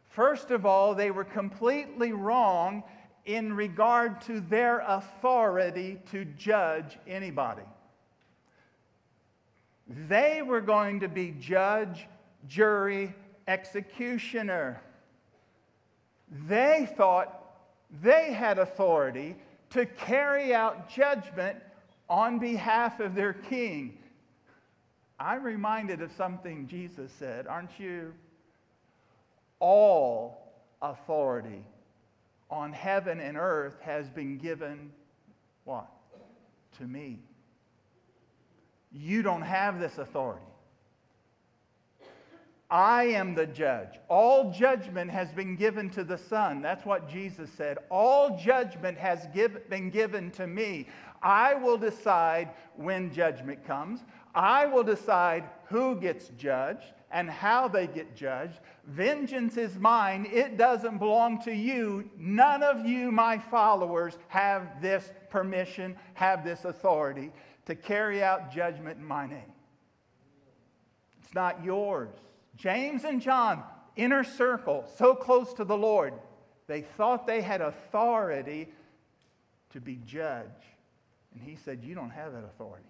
First 0.08 0.50
of 0.50 0.66
all, 0.66 0.96
they 0.96 1.12
were 1.12 1.22
completely 1.22 2.10
wrong 2.10 2.82
in 3.26 3.52
regard 3.54 4.20
to 4.22 4.40
their 4.40 4.80
authority 4.80 6.00
to 6.10 6.24
judge 6.24 6.98
anybody. 7.06 7.62
They 9.86 10.42
were 10.42 10.60
going 10.60 10.98
to 10.98 11.08
be 11.08 11.30
judge, 11.38 12.08
jury, 12.48 13.14
executioner. 13.46 14.82
They 16.48 16.88
thought 16.96 17.40
they 18.02 18.32
had 18.32 18.58
authority 18.58 19.36
to 19.70 19.86
carry 19.86 20.54
out 20.54 20.88
judgment 20.88 21.58
on 22.08 22.38
behalf 22.38 23.00
of 23.00 23.14
their 23.14 23.32
king. 23.32 23.98
I'm 25.18 25.42
reminded 25.42 26.02
of 26.02 26.10
something 26.12 26.66
Jesus 26.66 27.10
said, 27.18 27.46
aren't 27.46 27.78
you? 27.78 28.12
All 29.60 30.52
authority 30.82 31.64
on 32.50 32.72
heaven 32.72 33.20
and 33.20 33.36
earth 33.36 33.80
has 33.80 34.08
been 34.10 34.38
given 34.38 34.90
what? 35.64 35.88
To 36.78 36.84
me. 36.84 37.20
You 38.92 39.22
don't 39.22 39.42
have 39.42 39.80
this 39.80 39.98
authority. 39.98 40.44
I 42.70 43.04
am 43.04 43.34
the 43.34 43.46
judge. 43.46 44.00
All 44.08 44.50
judgment 44.50 45.10
has 45.10 45.32
been 45.32 45.56
given 45.56 45.90
to 45.90 46.04
the 46.04 46.18
Son. 46.18 46.62
That's 46.62 46.84
what 46.84 47.08
Jesus 47.08 47.50
said. 47.56 47.78
All 47.90 48.38
judgment 48.38 48.98
has 48.98 49.26
give, 49.34 49.68
been 49.68 49.90
given 49.90 50.30
to 50.32 50.46
me. 50.46 50.88
I 51.22 51.54
will 51.54 51.78
decide 51.78 52.50
when 52.76 53.12
judgment 53.12 53.66
comes. 53.66 54.00
I 54.34 54.66
will 54.66 54.82
decide 54.82 55.44
who 55.66 55.96
gets 55.96 56.28
judged 56.38 56.92
and 57.10 57.30
how 57.30 57.68
they 57.68 57.86
get 57.86 58.16
judged. 58.16 58.58
Vengeance 58.86 59.56
is 59.56 59.76
mine. 59.78 60.26
It 60.30 60.58
doesn't 60.58 60.98
belong 60.98 61.40
to 61.42 61.54
you. 61.54 62.10
None 62.18 62.62
of 62.62 62.84
you, 62.84 63.12
my 63.12 63.38
followers, 63.38 64.18
have 64.28 64.82
this 64.82 65.12
permission, 65.30 65.96
have 66.14 66.44
this 66.44 66.64
authority 66.64 67.30
to 67.66 67.74
carry 67.74 68.22
out 68.22 68.52
judgment 68.52 68.98
in 68.98 69.04
my 69.04 69.26
name. 69.26 69.52
It's 71.22 71.34
not 71.34 71.62
yours. 71.64 72.14
James 72.56 73.04
and 73.04 73.20
John, 73.20 73.62
inner 73.96 74.24
circle, 74.24 74.84
so 74.96 75.14
close 75.14 75.52
to 75.54 75.64
the 75.64 75.76
Lord, 75.76 76.14
they 76.66 76.82
thought 76.82 77.26
they 77.26 77.40
had 77.40 77.60
authority 77.60 78.68
to 79.70 79.80
be 79.80 80.00
judge. 80.06 80.46
And 81.32 81.42
he 81.42 81.56
said, 81.56 81.82
You 81.82 81.94
don't 81.94 82.10
have 82.10 82.32
that 82.32 82.44
authority. 82.44 82.84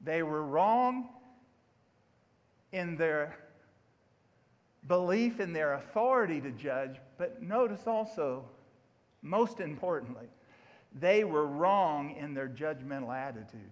They 0.00 0.22
were 0.22 0.42
wrong 0.42 1.08
in 2.72 2.96
their 2.96 3.36
belief 4.88 5.40
in 5.40 5.52
their 5.52 5.74
authority 5.74 6.40
to 6.40 6.50
judge, 6.50 6.96
but 7.18 7.42
notice 7.42 7.86
also, 7.86 8.44
most 9.22 9.60
importantly, 9.60 10.26
they 11.00 11.24
were 11.24 11.46
wrong 11.46 12.16
in 12.16 12.34
their 12.34 12.48
judgmental 12.48 13.14
attitude. 13.14 13.70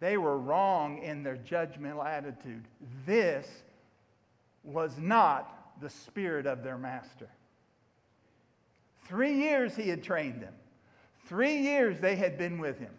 They 0.00 0.16
were 0.16 0.38
wrong 0.38 0.98
in 0.98 1.22
their 1.22 1.36
judgmental 1.36 2.04
attitude. 2.04 2.64
This 3.06 3.48
was 4.62 4.98
not 4.98 5.80
the 5.80 5.90
spirit 5.90 6.46
of 6.46 6.62
their 6.62 6.78
master. 6.78 7.28
Three 9.06 9.34
years 9.34 9.76
he 9.76 9.88
had 9.88 10.02
trained 10.02 10.40
them. 10.40 10.54
Three 11.26 11.58
years 11.58 12.00
they 12.00 12.16
had 12.16 12.38
been 12.38 12.58
with 12.58 12.78
him. 12.78 12.92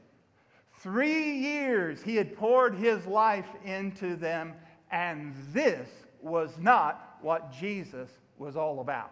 Three 0.79 1.37
years 1.37 2.01
he 2.03 2.15
had 2.15 2.35
poured 2.37 2.75
his 2.75 3.05
life 3.05 3.47
into 3.63 4.15
them, 4.15 4.53
and 4.91 5.33
this 5.51 5.89
was 6.21 6.57
not 6.59 7.17
what 7.21 7.51
Jesus 7.51 8.09
was 8.37 8.55
all 8.55 8.81
about. 8.81 9.11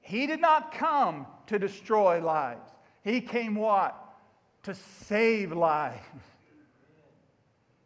He 0.00 0.26
did 0.26 0.40
not 0.40 0.72
come 0.72 1.26
to 1.46 1.58
destroy 1.58 2.22
lives. 2.22 2.70
He 3.02 3.20
came 3.20 3.54
what? 3.54 4.03
To 4.64 4.74
save 4.74 5.52
lives. 5.52 6.00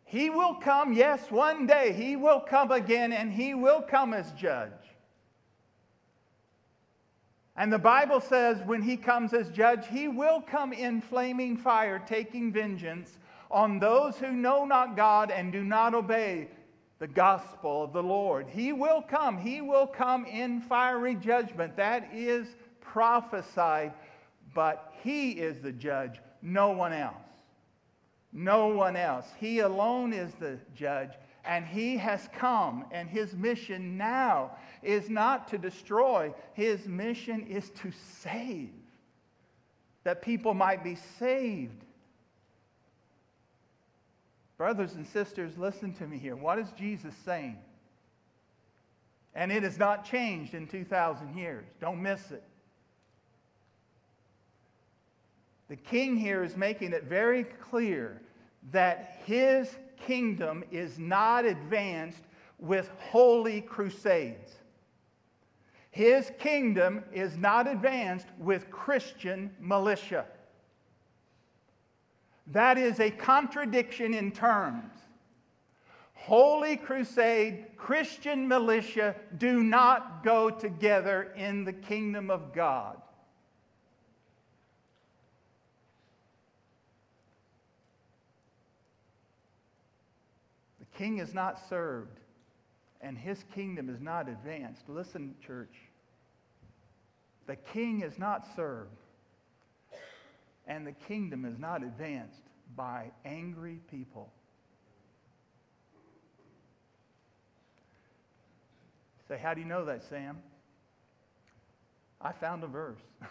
He 0.05 0.31
will 0.31 0.55
come, 0.55 0.93
yes, 0.93 1.31
one 1.31 1.67
day. 1.67 1.93
He 1.93 2.17
will 2.17 2.41
come 2.41 2.71
again, 2.71 3.13
and 3.13 3.33
he 3.33 3.55
will 3.55 3.83
come 3.83 4.15
as 4.15 4.33
judge. 4.33 4.73
And 7.57 7.73
the 7.73 7.79
Bible 7.79 8.21
says 8.21 8.63
when 8.65 8.81
he 8.81 8.97
comes 8.97 9.35
as 9.35 9.51
judge, 9.51 9.87
he 9.89 10.07
will 10.07 10.41
come 10.41 10.73
in 10.73 11.01
flaming 11.01 11.57
fire, 11.57 11.99
taking 11.99 12.53
vengeance 12.53 13.19
on 13.51 13.81
those 13.81 14.17
who 14.17 14.31
know 14.31 14.65
not 14.65 14.97
God 14.97 15.33
and 15.33 15.53
do 15.53 15.65
not 15.65 15.93
obey 15.93 16.49
the 17.01 17.09
gospel 17.09 17.83
of 17.83 17.93
the 17.93 18.03
Lord. 18.03 18.47
He 18.49 18.73
will 18.73 19.03
come. 19.03 19.39
He 19.39 19.61
will 19.61 19.87
come 19.87 20.25
in 20.25 20.61
fiery 20.61 21.17
judgment. 21.17 21.77
That 21.77 22.09
is 22.15 22.47
prophesied, 22.81 23.93
but 24.55 24.93
he 25.03 25.33
is 25.33 25.59
the 25.59 25.73
judge, 25.73 26.21
no 26.43 26.71
one 26.71 26.93
else. 26.93 27.15
No 28.33 28.69
one 28.69 28.97
else. 28.97 29.27
He 29.39 29.61
alone 29.61 30.13
is 30.13 30.33
the 30.35 30.59
judge, 30.75 31.13
and 31.45 31.67
he 31.67 31.97
has 31.97 32.29
come, 32.39 32.85
and 32.93 33.09
his 33.09 33.35
mission 33.35 33.97
now 33.97 34.53
is 34.83 35.09
not 35.09 35.49
to 35.49 35.59
destroy, 35.59 36.33
his 36.53 36.87
mission 36.87 37.47
is 37.47 37.71
to 37.71 37.91
save, 38.23 38.71
that 40.05 40.23
people 40.23 40.55
might 40.55 40.85
be 40.85 40.97
saved. 41.19 41.85
Brothers 44.59 44.95
and 44.95 45.07
sisters, 45.07 45.57
listen 45.57 45.95
to 45.95 46.07
me 46.07 46.19
here. 46.19 46.37
What 46.37 46.59
is 46.59 46.69
Jesus 46.77 47.15
saying? 47.25 47.59
And 49.35 49.53
it 49.53 49.63
has 49.63 49.79
not 49.79 50.05
changed 50.05 50.53
in 50.53 50.67
2,000 50.67 51.37
years. 51.37 51.65
Don't 51.81 52.03
miss 52.03 52.31
it. 52.33 52.43
The 55.69 55.77
king 55.77 56.17
here 56.17 56.43
is 56.43 56.57
making 56.57 56.93
it 56.93 57.05
very 57.05 57.45
clear 57.45 58.21
that 58.73 59.21
his 59.25 59.77
kingdom 60.07 60.65
is 60.71 60.99
not 60.99 61.45
advanced 61.45 62.23
with 62.59 62.91
holy 62.99 63.61
crusades. 63.61 64.53
His 65.91 66.31
kingdom 66.39 67.05
is 67.13 67.37
not 67.37 67.67
advanced 67.67 68.27
with 68.39 68.71
Christian 68.71 69.51
militia. 69.61 70.27
That 72.49 72.79
is 72.79 72.99
a 72.99 73.11
contradiction 73.11 74.15
in 74.15 74.33
terms. 74.33 74.93
Holy 76.15 76.77
crusade, 76.77 77.67
Christian 77.77 78.49
militia 78.49 79.15
do 79.39 79.63
not 79.63 80.25
go 80.25 80.51
together 80.51 81.33
in 81.37 81.65
the 81.65 81.73
kingdom 81.73 82.31
of 82.31 82.53
God. 82.53 83.01
King 90.99 91.19
is 91.19 91.33
not 91.33 91.61
served, 91.69 92.19
and 93.01 93.17
his 93.17 93.45
kingdom 93.55 93.89
is 93.89 94.01
not 94.01 94.29
advanced. 94.29 94.83
Listen, 94.89 95.37
church. 95.47 95.77
The 97.47 97.55
king 97.55 98.03
is 98.03 98.19
not 98.19 98.45
served, 98.57 98.99
and 100.67 100.85
the 100.85 100.93
kingdom 100.93 101.45
is 101.45 101.57
not 101.59 101.85
advanced 101.85 102.43
by 102.77 103.13
angry 103.25 103.81
people. 103.91 104.33
Say, 109.29 109.39
how 109.41 109.55
do 109.55 109.61
you 109.61 109.67
know 109.67 109.85
that, 109.85 110.03
Sam? 110.09 110.39
I 112.21 112.33
found 112.33 112.65
a 112.65 112.67
verse. 112.67 112.99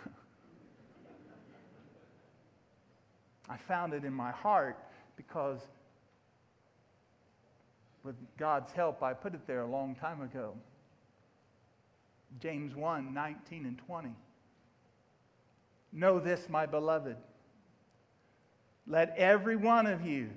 I 3.50 3.58
found 3.68 3.94
it 3.94 4.06
in 4.06 4.14
my 4.14 4.32
heart 4.32 4.78
because 5.18 5.60
with 8.08 8.16
God's 8.38 8.72
help, 8.72 9.04
I 9.04 9.14
put 9.14 9.34
it 9.34 9.46
there 9.46 9.62
a 9.62 9.68
long 9.68 9.94
time 9.94 10.22
ago. 10.22 10.54
James 12.40 12.74
1 12.74 13.14
19 13.14 13.66
and 13.66 13.78
20. 13.78 14.10
Know 15.92 16.18
this, 16.18 16.48
my 16.48 16.66
beloved. 16.66 17.18
Let 18.88 19.14
every 19.18 19.58
one 19.58 19.88
of 19.88 20.08
you 20.08 20.30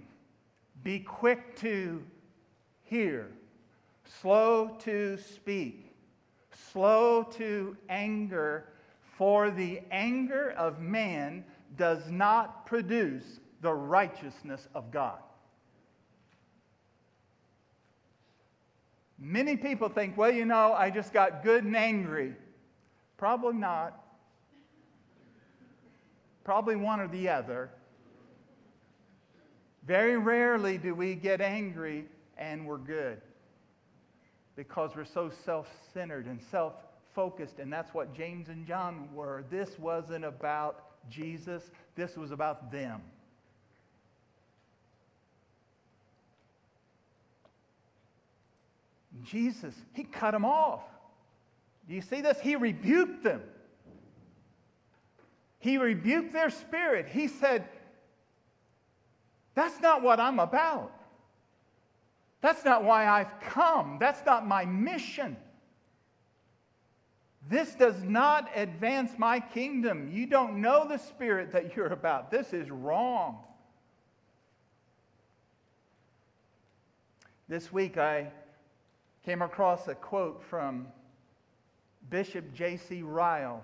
be 0.82 0.98
quick 0.98 1.54
to 1.60 2.02
hear, 2.82 3.28
slow 4.20 4.76
to 4.80 5.16
speak, 5.16 5.94
slow 6.72 7.22
to 7.22 7.76
anger, 7.88 8.64
for 9.16 9.48
the 9.48 9.80
anger 9.92 10.54
of 10.56 10.80
man 10.80 11.44
does 11.76 12.10
not 12.10 12.66
produce 12.66 13.38
the 13.60 13.72
righteousness 13.72 14.66
of 14.74 14.90
God. 14.90 15.20
Many 19.20 19.56
people 19.56 19.90
think, 19.90 20.16
well, 20.16 20.32
you 20.32 20.46
know, 20.46 20.72
I 20.72 20.88
just 20.88 21.12
got 21.12 21.44
good 21.44 21.64
and 21.64 21.76
angry. 21.76 22.34
Probably 23.18 23.52
not. 23.52 24.02
Probably 26.42 26.74
one 26.74 27.00
or 27.00 27.08
the 27.08 27.28
other. 27.28 27.70
Very 29.86 30.16
rarely 30.16 30.78
do 30.78 30.94
we 30.94 31.14
get 31.14 31.42
angry 31.42 32.06
and 32.38 32.66
we're 32.66 32.78
good 32.78 33.20
because 34.56 34.92
we're 34.96 35.04
so 35.04 35.30
self 35.44 35.68
centered 35.92 36.26
and 36.26 36.40
self 36.50 36.72
focused. 37.14 37.58
And 37.58 37.70
that's 37.70 37.92
what 37.92 38.14
James 38.14 38.48
and 38.48 38.66
John 38.66 39.08
were. 39.12 39.44
This 39.50 39.78
wasn't 39.78 40.24
about 40.24 40.84
Jesus, 41.10 41.70
this 41.94 42.16
was 42.16 42.30
about 42.30 42.72
them. 42.72 43.02
Jesus, 49.24 49.74
he 49.92 50.04
cut 50.04 50.32
them 50.32 50.44
off. 50.44 50.82
Do 51.88 51.94
you 51.94 52.02
see 52.02 52.20
this? 52.20 52.38
He 52.40 52.56
rebuked 52.56 53.24
them. 53.24 53.42
He 55.58 55.76
rebuked 55.76 56.32
their 56.32 56.50
spirit. 56.50 57.08
He 57.08 57.28
said, 57.28 57.68
That's 59.54 59.80
not 59.80 60.02
what 60.02 60.20
I'm 60.20 60.38
about. 60.38 60.92
That's 62.40 62.64
not 62.64 62.84
why 62.84 63.06
I've 63.06 63.40
come. 63.40 63.98
That's 64.00 64.24
not 64.24 64.46
my 64.46 64.64
mission. 64.64 65.36
This 67.48 67.74
does 67.74 68.02
not 68.02 68.50
advance 68.54 69.12
my 69.18 69.40
kingdom. 69.40 70.08
You 70.12 70.26
don't 70.26 70.60
know 70.60 70.86
the 70.88 70.98
spirit 70.98 71.52
that 71.52 71.76
you're 71.76 71.86
about. 71.86 72.30
This 72.30 72.52
is 72.52 72.70
wrong. 72.70 73.40
This 77.48 77.72
week 77.72 77.98
I 77.98 78.30
came 79.24 79.42
across 79.42 79.86
a 79.88 79.94
quote 79.94 80.42
from 80.48 80.86
Bishop 82.08 82.54
J.C. 82.54 83.02
Ryle, 83.02 83.62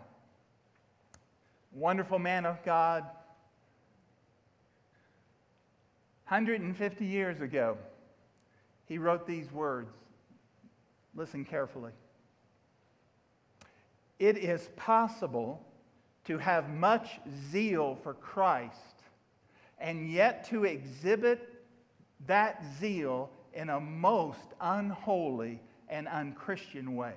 wonderful 1.72 2.18
man 2.18 2.44
of 2.44 2.62
God. 2.64 3.04
150 6.28 7.04
years 7.04 7.40
ago, 7.40 7.78
he 8.86 8.98
wrote 8.98 9.26
these 9.26 9.50
words. 9.52 9.92
Listen 11.14 11.44
carefully. 11.44 11.92
It 14.18 14.36
is 14.36 14.68
possible 14.76 15.64
to 16.24 16.38
have 16.38 16.68
much 16.68 17.20
zeal 17.50 17.98
for 18.02 18.14
Christ 18.14 18.74
and 19.78 20.10
yet 20.10 20.48
to 20.48 20.64
exhibit 20.64 21.62
that 22.26 22.62
zeal 22.78 23.30
in 23.56 23.70
a 23.70 23.80
most 23.80 24.52
unholy 24.60 25.60
and 25.88 26.06
unchristian 26.06 26.94
way. 26.94 27.14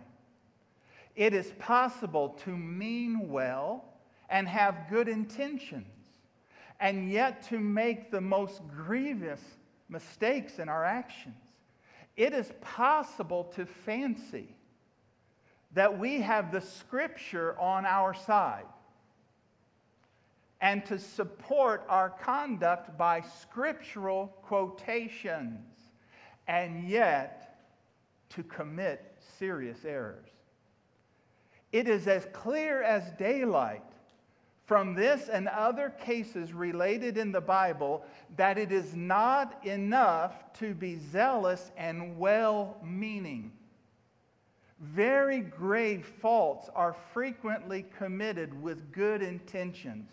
It 1.15 1.33
is 1.33 1.51
possible 1.59 2.29
to 2.45 2.49
mean 2.49 3.29
well 3.29 3.83
and 4.29 4.47
have 4.47 4.89
good 4.89 5.09
intentions, 5.09 5.85
and 6.79 7.11
yet 7.11 7.43
to 7.49 7.59
make 7.59 8.09
the 8.09 8.21
most 8.21 8.61
grievous 8.73 9.41
mistakes 9.89 10.59
in 10.59 10.69
our 10.69 10.85
actions. 10.85 11.35
It 12.15 12.33
is 12.33 12.51
possible 12.61 13.45
to 13.55 13.65
fancy 13.65 14.55
that 15.73 15.99
we 15.99 16.21
have 16.21 16.51
the 16.51 16.61
scripture 16.61 17.59
on 17.59 17.85
our 17.85 18.13
side 18.13 18.65
and 20.61 20.85
to 20.85 20.99
support 20.99 21.85
our 21.89 22.09
conduct 22.09 22.97
by 22.97 23.21
scriptural 23.21 24.27
quotations 24.43 25.78
and 26.49 26.89
yet 26.89 27.59
to 28.29 28.43
commit 28.43 29.15
serious 29.37 29.85
errors. 29.85 30.27
It 31.71 31.87
is 31.87 32.07
as 32.07 32.27
clear 32.33 32.81
as 32.81 33.03
daylight 33.19 33.83
from 34.65 34.95
this 34.95 35.29
and 35.29 35.47
other 35.47 35.91
cases 36.03 36.51
related 36.51 37.17
in 37.17 37.31
the 37.31 37.41
Bible 37.41 38.03
that 38.35 38.57
it 38.57 38.71
is 38.71 38.95
not 38.95 39.63
enough 39.63 40.51
to 40.53 40.73
be 40.73 40.97
zealous 41.11 41.71
and 41.77 42.17
well 42.17 42.77
meaning. 42.83 43.51
Very 44.79 45.41
grave 45.41 46.11
faults 46.19 46.67
are 46.73 46.95
frequently 47.13 47.85
committed 47.95 48.59
with 48.59 48.91
good 48.91 49.21
intentions. 49.21 50.09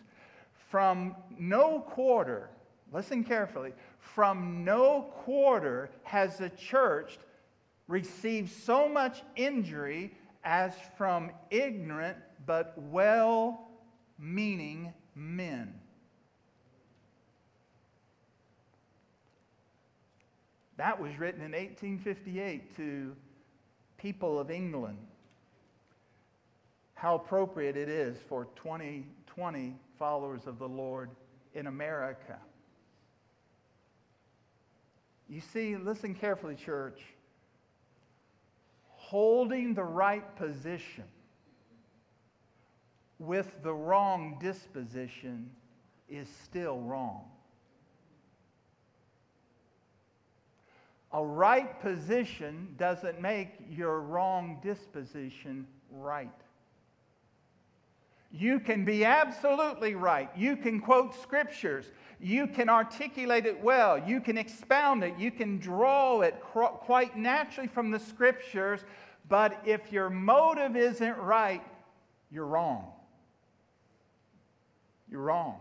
From 0.68 1.16
no 1.38 1.80
quarter, 1.80 2.50
listen 2.92 3.24
carefully, 3.24 3.72
from 4.14 4.64
no 4.64 5.02
quarter 5.24 5.90
has 6.04 6.38
the 6.38 6.50
church 6.50 7.18
received 7.88 8.50
so 8.50 8.88
much 8.88 9.22
injury 9.36 10.12
as 10.44 10.72
from 10.96 11.30
ignorant 11.50 12.16
but 12.46 12.74
well 12.76 13.68
meaning 14.18 14.92
men. 15.14 15.74
That 20.76 21.00
was 21.00 21.18
written 21.18 21.40
in 21.40 21.52
1858 21.52 22.76
to 22.76 23.16
people 23.98 24.38
of 24.38 24.50
England. 24.50 24.98
How 26.94 27.16
appropriate 27.16 27.76
it 27.76 27.88
is 27.88 28.16
for 28.28 28.46
2020 28.56 29.74
followers 29.98 30.46
of 30.46 30.58
the 30.58 30.68
Lord 30.68 31.10
in 31.54 31.66
America. 31.66 32.38
You 35.28 35.40
see, 35.40 35.76
listen 35.76 36.14
carefully, 36.14 36.54
church. 36.54 37.00
Holding 38.88 39.74
the 39.74 39.84
right 39.84 40.36
position 40.36 41.04
with 43.18 43.62
the 43.62 43.72
wrong 43.72 44.38
disposition 44.40 45.50
is 46.08 46.28
still 46.44 46.80
wrong. 46.80 47.24
A 51.12 51.24
right 51.24 51.80
position 51.80 52.74
doesn't 52.76 53.20
make 53.20 53.48
your 53.70 54.00
wrong 54.00 54.58
disposition 54.62 55.66
right. 55.90 56.28
You 58.38 58.60
can 58.60 58.84
be 58.84 59.04
absolutely 59.04 59.94
right. 59.94 60.28
You 60.36 60.56
can 60.56 60.80
quote 60.80 61.14
scriptures. 61.22 61.86
You 62.20 62.46
can 62.46 62.68
articulate 62.68 63.46
it 63.46 63.62
well. 63.62 63.98
You 63.98 64.20
can 64.20 64.36
expound 64.36 65.04
it. 65.04 65.18
You 65.18 65.30
can 65.30 65.58
draw 65.58 66.20
it 66.20 66.38
quite 66.42 67.16
naturally 67.16 67.68
from 67.68 67.90
the 67.90 67.98
scriptures. 67.98 68.80
But 69.28 69.62
if 69.64 69.90
your 69.90 70.10
motive 70.10 70.76
isn't 70.76 71.16
right, 71.16 71.62
you're 72.30 72.46
wrong. 72.46 72.92
You're 75.10 75.22
wrong. 75.22 75.56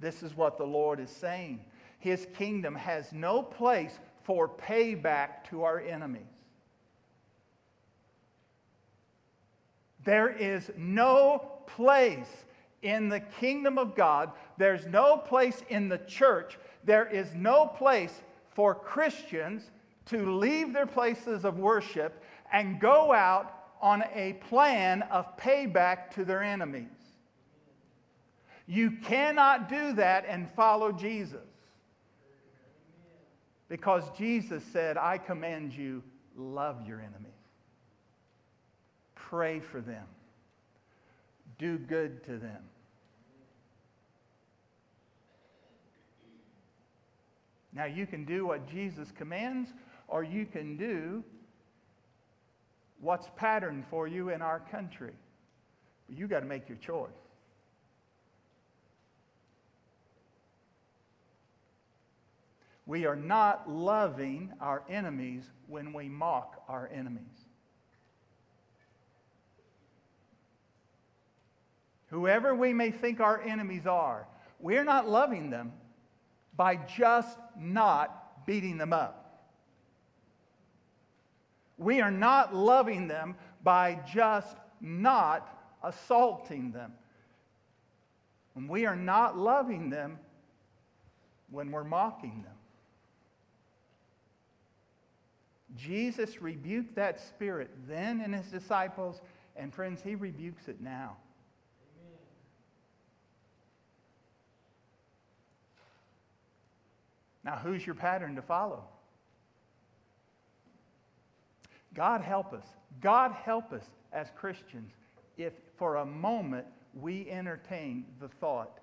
This 0.00 0.24
is 0.24 0.36
what 0.36 0.58
the 0.58 0.64
Lord 0.64 0.98
is 0.98 1.10
saying. 1.10 1.60
His 2.00 2.26
kingdom 2.36 2.74
has 2.74 3.12
no 3.12 3.40
place 3.40 4.00
for 4.24 4.48
payback 4.48 5.44
to 5.50 5.62
our 5.62 5.78
enemies. 5.80 6.33
There 10.04 10.28
is 10.28 10.70
no 10.76 11.50
place 11.66 12.44
in 12.82 13.08
the 13.08 13.20
kingdom 13.20 13.78
of 13.78 13.96
God, 13.96 14.30
there's 14.58 14.86
no 14.86 15.16
place 15.16 15.62
in 15.70 15.88
the 15.88 15.98
church, 15.98 16.58
there 16.84 17.06
is 17.06 17.34
no 17.34 17.66
place 17.66 18.22
for 18.54 18.74
Christians 18.74 19.70
to 20.06 20.36
leave 20.36 20.72
their 20.72 20.86
places 20.86 21.44
of 21.44 21.58
worship 21.58 22.22
and 22.52 22.78
go 22.78 23.12
out 23.12 23.54
on 23.80 24.04
a 24.14 24.34
plan 24.48 25.02
of 25.10 25.36
payback 25.38 26.10
to 26.12 26.24
their 26.24 26.42
enemies. 26.42 26.88
You 28.66 28.92
cannot 28.92 29.68
do 29.68 29.92
that 29.94 30.24
and 30.28 30.50
follow 30.50 30.92
Jesus. 30.92 31.46
Because 33.68 34.04
Jesus 34.16 34.62
said, 34.72 34.96
I 34.96 35.18
command 35.18 35.72
you, 35.72 36.02
love 36.36 36.86
your 36.86 37.00
enemies. 37.00 37.33
Pray 39.30 39.60
for 39.60 39.80
them. 39.80 40.04
Do 41.58 41.78
good 41.78 42.22
to 42.24 42.32
them. 42.38 42.62
Now, 47.72 47.86
you 47.86 48.06
can 48.06 48.24
do 48.24 48.46
what 48.46 48.68
Jesus 48.68 49.10
commands, 49.16 49.70
or 50.08 50.22
you 50.22 50.46
can 50.46 50.76
do 50.76 51.24
what's 53.00 53.28
patterned 53.36 53.84
for 53.90 54.06
you 54.06 54.28
in 54.28 54.42
our 54.42 54.60
country. 54.60 55.14
But 56.06 56.18
you 56.18 56.28
got 56.28 56.40
to 56.40 56.46
make 56.46 56.68
your 56.68 56.78
choice. 56.78 57.10
We 62.86 63.06
are 63.06 63.16
not 63.16 63.68
loving 63.68 64.52
our 64.60 64.84
enemies 64.90 65.44
when 65.66 65.92
we 65.92 66.08
mock 66.08 66.62
our 66.68 66.90
enemies. 66.92 67.43
Whoever 72.14 72.54
we 72.54 72.72
may 72.72 72.92
think 72.92 73.18
our 73.18 73.42
enemies 73.42 73.88
are, 73.88 74.28
we're 74.60 74.84
not 74.84 75.08
loving 75.08 75.50
them 75.50 75.72
by 76.56 76.76
just 76.76 77.36
not 77.58 78.46
beating 78.46 78.78
them 78.78 78.92
up. 78.92 79.50
We 81.76 82.00
are 82.00 82.12
not 82.12 82.54
loving 82.54 83.08
them 83.08 83.34
by 83.64 83.98
just 84.06 84.56
not 84.80 85.58
assaulting 85.82 86.70
them. 86.70 86.92
And 88.54 88.68
we 88.68 88.86
are 88.86 88.94
not 88.94 89.36
loving 89.36 89.90
them 89.90 90.20
when 91.50 91.72
we're 91.72 91.82
mocking 91.82 92.44
them. 92.44 92.54
Jesus 95.76 96.40
rebuked 96.40 96.94
that 96.94 97.18
spirit 97.18 97.72
then 97.88 98.20
in 98.20 98.32
his 98.32 98.46
disciples, 98.46 99.20
and 99.56 99.74
friends, 99.74 100.00
he 100.00 100.14
rebukes 100.14 100.68
it 100.68 100.80
now. 100.80 101.16
Now, 107.44 107.56
who's 107.56 107.84
your 107.84 107.94
pattern 107.94 108.36
to 108.36 108.42
follow? 108.42 108.84
God 111.94 112.22
help 112.22 112.52
us. 112.52 112.64
God 113.00 113.32
help 113.32 113.72
us 113.72 113.84
as 114.12 114.28
Christians 114.36 114.92
if 115.36 115.52
for 115.76 115.96
a 115.96 116.06
moment 116.06 116.66
we 116.94 117.28
entertain 117.28 118.04
the 118.20 118.28
thought, 118.28 118.78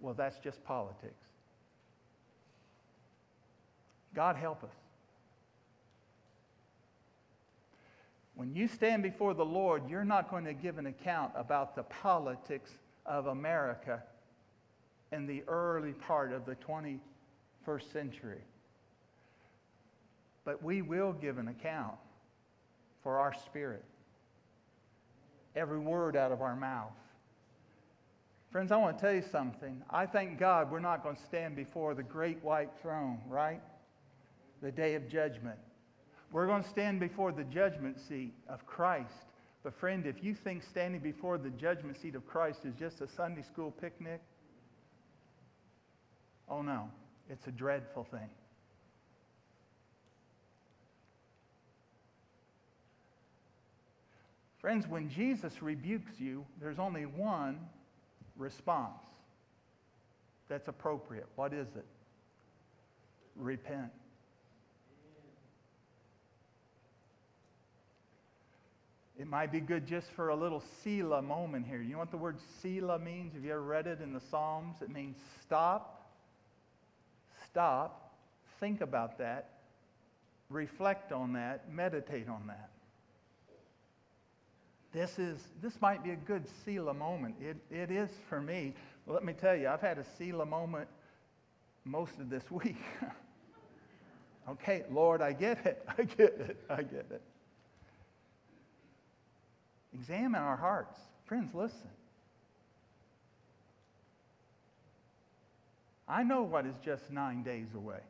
well, 0.00 0.14
that's 0.14 0.38
just 0.38 0.62
politics. 0.64 1.24
God 4.14 4.36
help 4.36 4.64
us. 4.64 4.70
When 8.34 8.54
you 8.54 8.68
stand 8.68 9.02
before 9.02 9.34
the 9.34 9.44
Lord, 9.44 9.88
you're 9.88 10.04
not 10.04 10.30
going 10.30 10.44
to 10.44 10.52
give 10.52 10.78
an 10.78 10.86
account 10.86 11.32
about 11.34 11.74
the 11.74 11.82
politics 11.84 12.70
of 13.04 13.26
America 13.26 14.02
in 15.10 15.26
the 15.26 15.42
early 15.48 15.92
part 15.92 16.32
of 16.32 16.44
the 16.44 16.54
21st 17.66 17.92
century. 17.92 18.40
But 20.44 20.62
we 20.62 20.82
will 20.82 21.12
give 21.12 21.38
an 21.38 21.48
account 21.48 21.96
for 23.02 23.18
our 23.18 23.34
spirit, 23.34 23.84
every 25.54 25.78
word 25.78 26.16
out 26.16 26.32
of 26.32 26.40
our 26.40 26.56
mouth. 26.56 26.92
Friends, 28.50 28.72
I 28.72 28.76
want 28.76 28.96
to 28.96 29.04
tell 29.04 29.14
you 29.14 29.24
something. 29.30 29.82
I 29.90 30.06
thank 30.06 30.38
God 30.38 30.70
we're 30.70 30.80
not 30.80 31.02
going 31.02 31.16
to 31.16 31.22
stand 31.22 31.56
before 31.56 31.94
the 31.94 32.02
great 32.02 32.42
white 32.42 32.70
throne, 32.80 33.18
right? 33.28 33.60
The 34.62 34.70
day 34.70 34.94
of 34.94 35.08
judgment. 35.08 35.58
We're 36.32 36.46
going 36.46 36.62
to 36.62 36.68
stand 36.68 37.00
before 37.00 37.32
the 37.32 37.44
judgment 37.44 37.98
seat 38.08 38.34
of 38.48 38.64
Christ. 38.66 39.12
But, 39.62 39.74
friend, 39.74 40.06
if 40.06 40.22
you 40.22 40.34
think 40.34 40.62
standing 40.62 41.00
before 41.00 41.38
the 41.38 41.50
judgment 41.50 42.00
seat 42.00 42.14
of 42.14 42.26
Christ 42.26 42.60
is 42.64 42.74
just 42.78 43.00
a 43.00 43.08
Sunday 43.08 43.42
school 43.42 43.72
picnic, 43.72 44.20
oh 46.48 46.62
no, 46.62 46.88
it's 47.30 47.46
a 47.46 47.50
dreadful 47.50 48.04
thing. 48.04 48.28
Friends, 54.60 54.86
when 54.88 55.08
Jesus 55.08 55.62
rebukes 55.62 56.18
you, 56.18 56.44
there's 56.60 56.78
only 56.78 57.06
one 57.06 57.60
response 58.36 58.98
that's 60.48 60.68
appropriate. 60.68 61.26
What 61.36 61.52
is 61.52 61.68
it? 61.76 61.84
Repent. 63.36 63.92
It 69.18 69.26
might 69.26 69.50
be 69.50 69.60
good 69.60 69.86
just 69.86 70.10
for 70.10 70.28
a 70.28 70.36
little 70.36 70.62
Selah 70.82 71.22
moment 71.22 71.66
here. 71.66 71.80
You 71.80 71.92
know 71.92 71.98
what 71.98 72.10
the 72.10 72.18
word 72.18 72.36
Selah 72.60 72.98
means? 72.98 73.32
Have 73.34 73.44
you 73.44 73.52
ever 73.52 73.62
read 73.62 73.86
it 73.86 74.00
in 74.00 74.12
the 74.12 74.20
Psalms? 74.30 74.82
It 74.82 74.90
means 74.90 75.16
stop, 75.42 76.05
stop, 77.56 78.12
think 78.60 78.82
about 78.82 79.16
that, 79.16 79.48
reflect 80.50 81.10
on 81.10 81.32
that, 81.32 81.72
meditate 81.72 82.28
on 82.28 82.46
that. 82.46 82.68
This, 84.92 85.18
is, 85.18 85.38
this 85.62 85.80
might 85.80 86.04
be 86.04 86.10
a 86.10 86.16
good 86.16 86.44
Selah 86.66 86.92
moment. 86.92 87.34
It, 87.40 87.56
it 87.70 87.90
is 87.90 88.10
for 88.28 88.42
me. 88.42 88.74
let 89.06 89.24
me 89.24 89.32
tell 89.32 89.56
you, 89.56 89.68
I've 89.68 89.80
had 89.80 89.96
a 89.96 90.04
Selah 90.18 90.44
moment 90.44 90.86
most 91.86 92.18
of 92.20 92.28
this 92.28 92.42
week. 92.50 92.76
okay, 94.50 94.84
Lord, 94.90 95.22
I 95.22 95.32
get 95.32 95.64
it. 95.64 95.82
I 95.98 96.02
get 96.02 96.38
it. 96.38 96.62
I 96.68 96.82
get 96.82 97.06
it. 97.10 97.22
Examine 99.94 100.42
our 100.42 100.58
hearts. 100.58 100.98
Friends, 101.24 101.54
listen. 101.54 101.88
I 106.08 106.22
know 106.22 106.42
what 106.42 106.66
is 106.66 106.74
just 106.84 107.10
nine 107.10 107.42
days 107.42 107.68
away. 107.74 108.00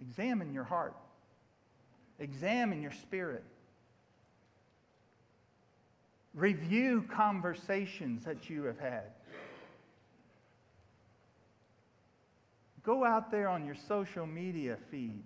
Examine 0.00 0.52
your 0.52 0.64
heart. 0.64 0.94
Examine 2.18 2.82
your 2.82 2.92
spirit. 2.92 3.44
Review 6.34 7.04
conversations 7.10 8.24
that 8.24 8.50
you 8.50 8.64
have 8.64 8.78
had. 8.78 9.10
Go 12.84 13.04
out 13.04 13.30
there 13.30 13.48
on 13.48 13.64
your 13.64 13.76
social 13.88 14.26
media 14.26 14.76
feed 14.90 15.22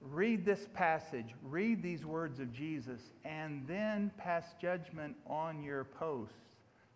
read 0.00 0.44
this 0.44 0.66
passage, 0.74 1.34
read 1.42 1.82
these 1.82 2.04
words 2.04 2.40
of 2.40 2.52
Jesus, 2.52 3.00
and 3.24 3.64
then 3.68 4.10
pass 4.16 4.44
judgment 4.60 5.14
on 5.26 5.62
your 5.62 5.84
posts 5.84 6.34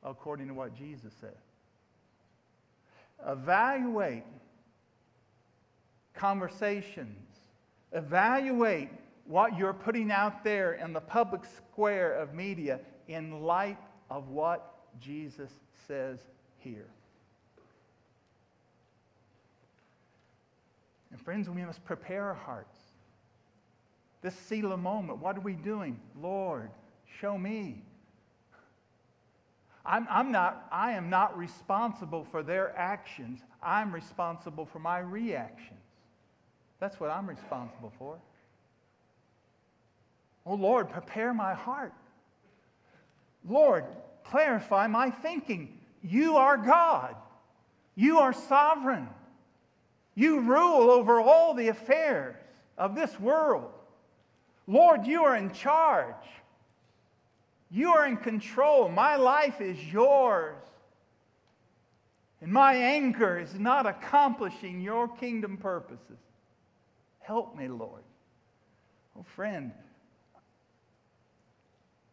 according 0.04 0.48
to 0.48 0.54
what 0.54 0.76
Jesus 0.76 1.12
said. 1.20 1.36
Evaluate 3.26 4.24
conversations, 6.14 7.26
evaluate 7.92 8.88
what 9.26 9.56
you're 9.56 9.72
putting 9.72 10.10
out 10.10 10.44
there 10.44 10.74
in 10.74 10.92
the 10.92 11.00
public 11.00 11.42
square 11.56 12.14
of 12.14 12.34
media 12.34 12.80
in 13.08 13.40
light 13.42 13.78
of 14.10 14.28
what 14.28 14.74
Jesus 15.00 15.50
says 15.88 16.18
here. 16.58 16.86
And 21.10 21.20
friends, 21.20 21.48
we 21.48 21.64
must 21.64 21.84
prepare 21.84 22.24
our 22.24 22.34
hearts 22.34 22.76
This 24.20 24.34
Selah 24.34 24.76
moment, 24.76 25.20
what 25.20 25.36
are 25.36 25.42
we 25.42 25.52
doing? 25.52 26.00
Lord, 26.20 26.70
show 27.20 27.38
me. 27.38 27.82
I'm, 29.86 30.06
I'm 30.10 30.32
not, 30.32 30.66
I 30.72 30.92
am 30.92 31.10
not 31.10 31.36
responsible 31.36 32.26
for 32.30 32.42
their 32.42 32.76
actions. 32.78 33.40
I'm 33.62 33.92
responsible 33.92 34.64
for 34.64 34.78
my 34.78 34.98
reactions. 34.98 35.80
That's 36.80 36.98
what 36.98 37.10
I'm 37.10 37.28
responsible 37.28 37.92
for. 37.98 38.18
Oh 40.46 40.54
Lord, 40.54 40.90
prepare 40.90 41.32
my 41.32 41.54
heart. 41.54 41.92
Lord, 43.46 43.84
clarify 44.24 44.86
my 44.86 45.10
thinking. 45.10 45.78
You 46.02 46.36
are 46.36 46.56
God. 46.56 47.14
You 47.94 48.18
are 48.18 48.32
sovereign. 48.32 49.08
You 50.14 50.40
rule 50.40 50.90
over 50.90 51.20
all 51.20 51.54
the 51.54 51.68
affairs 51.68 52.36
of 52.78 52.94
this 52.94 53.18
world. 53.18 53.70
Lord, 54.66 55.06
you 55.06 55.24
are 55.24 55.36
in 55.36 55.52
charge. 55.52 56.14
You 57.74 57.90
are 57.94 58.06
in 58.06 58.18
control. 58.18 58.88
My 58.88 59.16
life 59.16 59.60
is 59.60 59.76
yours. 59.92 60.62
And 62.40 62.52
my 62.52 62.72
anger 62.72 63.40
is 63.40 63.52
not 63.54 63.84
accomplishing 63.84 64.80
your 64.80 65.08
kingdom 65.08 65.56
purposes. 65.56 66.20
Help 67.18 67.56
me, 67.56 67.66
Lord. 67.66 68.04
Oh, 69.18 69.24
friend, 69.34 69.72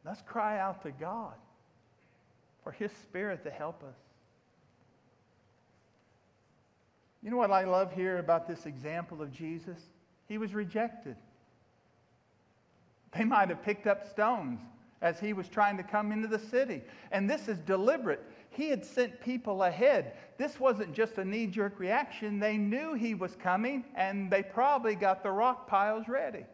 let's 0.04 0.24
cry 0.24 0.58
out 0.58 0.82
to 0.82 0.90
God 0.90 1.36
for 2.64 2.72
His 2.72 2.92
Spirit 3.04 3.44
to 3.44 3.52
help 3.52 3.84
us. 3.84 4.00
You 7.22 7.30
know 7.30 7.38
what 7.38 7.52
I 7.52 7.66
love 7.66 7.94
here 7.94 8.18
about 8.18 8.48
this 8.48 8.66
example 8.66 9.22
of 9.22 9.32
Jesus? 9.32 9.78
He 10.28 10.40
was 10.40 10.56
rejected. 10.56 11.18
They 13.16 13.26
might 13.26 13.50
have 13.50 13.62
picked 13.62 13.86
up 13.86 14.10
stones 14.10 14.60
as 15.02 15.20
he 15.20 15.34
was 15.34 15.48
trying 15.48 15.78
to 15.78 15.84
come 15.84 16.12
into 16.12 16.28
the 16.28 16.40
city. 16.40 16.82
And 17.12 17.30
this 17.30 17.48
is 17.48 17.58
deliberate. 17.60 18.24
He 18.52 18.70
had 18.70 18.86
sent 18.86 19.22
people 19.22 19.64
ahead. 19.64 20.14
This 20.38 20.60
wasn't 20.60 20.94
just 20.94 21.18
a 21.18 21.26
knee 21.26 21.48
jerk 21.48 21.80
reaction. 21.80 22.40
They 22.40 22.58
knew 22.58 22.94
he 22.94 23.16
was 23.16 23.36
coming, 23.36 23.86
and 23.96 24.30
they 24.30 24.44
probably 24.44 24.96
got 24.96 25.24
the 25.24 25.32
rock 25.32 25.68
piles 25.68 26.08
ready. 26.08 26.46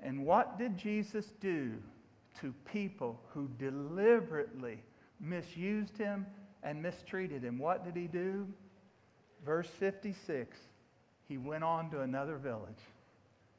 And 0.00 0.24
what 0.24 0.58
did 0.58 0.78
Jesus 0.78 1.32
do 1.40 1.72
to 2.40 2.54
people 2.70 3.20
who 3.30 3.48
deliberately 3.58 4.82
misused 5.18 5.96
him 5.96 6.26
and 6.62 6.80
mistreated 6.80 7.42
him? 7.42 7.58
What 7.58 7.84
did 7.84 7.96
he 8.00 8.06
do? 8.06 8.46
Verse 9.44 9.68
56 9.78 10.58
he 11.28 11.38
went 11.38 11.64
on 11.64 11.90
to 11.90 12.02
another 12.02 12.36
village. 12.36 12.78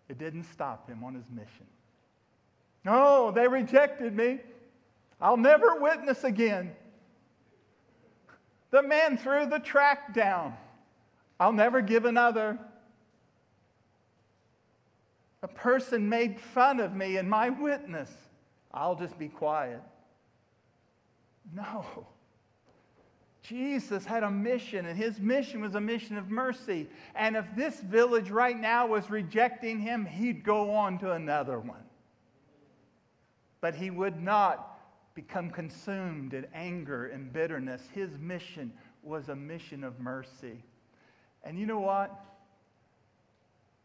It 0.10 0.18
didn't 0.18 0.44
stop 0.44 0.90
him 0.90 1.04
on 1.04 1.14
his 1.16 1.26
mission. 1.30 1.66
No, 2.84 3.32
they 3.32 3.48
rejected 3.48 4.16
me. 4.16 4.40
I'll 5.20 5.38
never 5.38 5.80
witness 5.80 6.24
again. 6.24 6.72
The 8.72 8.84
man 8.84 9.18
threw 9.18 9.46
the 9.46 9.60
track 9.60 10.14
down. 10.14 10.56
I'll 11.40 11.54
never 11.54 11.82
give 11.82 12.06
another. 12.06 12.58
A 15.44 15.48
person 15.48 16.10
made 16.10 16.40
fun 16.40 16.80
of 16.80 16.96
me 16.96 17.18
and 17.18 17.30
my 17.30 17.50
witness. 17.50 18.12
I'll 18.74 18.96
just 18.96 19.18
be 19.18 19.28
quiet. 19.28 19.82
No. 21.54 21.86
Jesus 23.48 24.04
had 24.04 24.24
a 24.24 24.30
mission, 24.30 24.88
and 24.88 24.98
his 24.98 25.22
mission 25.22 25.62
was 25.62 25.76
a 25.76 25.80
mission 25.80 26.18
of 26.18 26.30
mercy. 26.30 26.88
And 27.16 27.38
if 27.38 27.46
this 27.56 27.80
village 27.80 28.30
right 28.30 28.60
now 28.60 28.88
was 28.88 29.10
rejecting 29.10 29.80
him, 29.80 30.06
he'd 30.06 30.44
go 30.44 30.72
on 30.72 31.00
to 31.00 31.14
another 31.14 31.58
one. 31.58 31.84
But 33.62 33.74
he 33.74 33.90
would 33.90 34.22
not 34.22 34.78
become 35.16 35.50
consumed 35.50 36.34
in 36.34 36.46
anger 36.54 37.08
and 37.08 37.32
bitterness. 37.32 37.82
His 37.94 38.18
mission 38.18 38.74
was 39.02 39.30
a 39.30 39.36
mission 39.36 39.86
of 39.86 39.98
mercy. 40.02 40.62
And 41.44 41.58
you 41.58 41.66
know 41.66 41.80
what? 41.80 42.26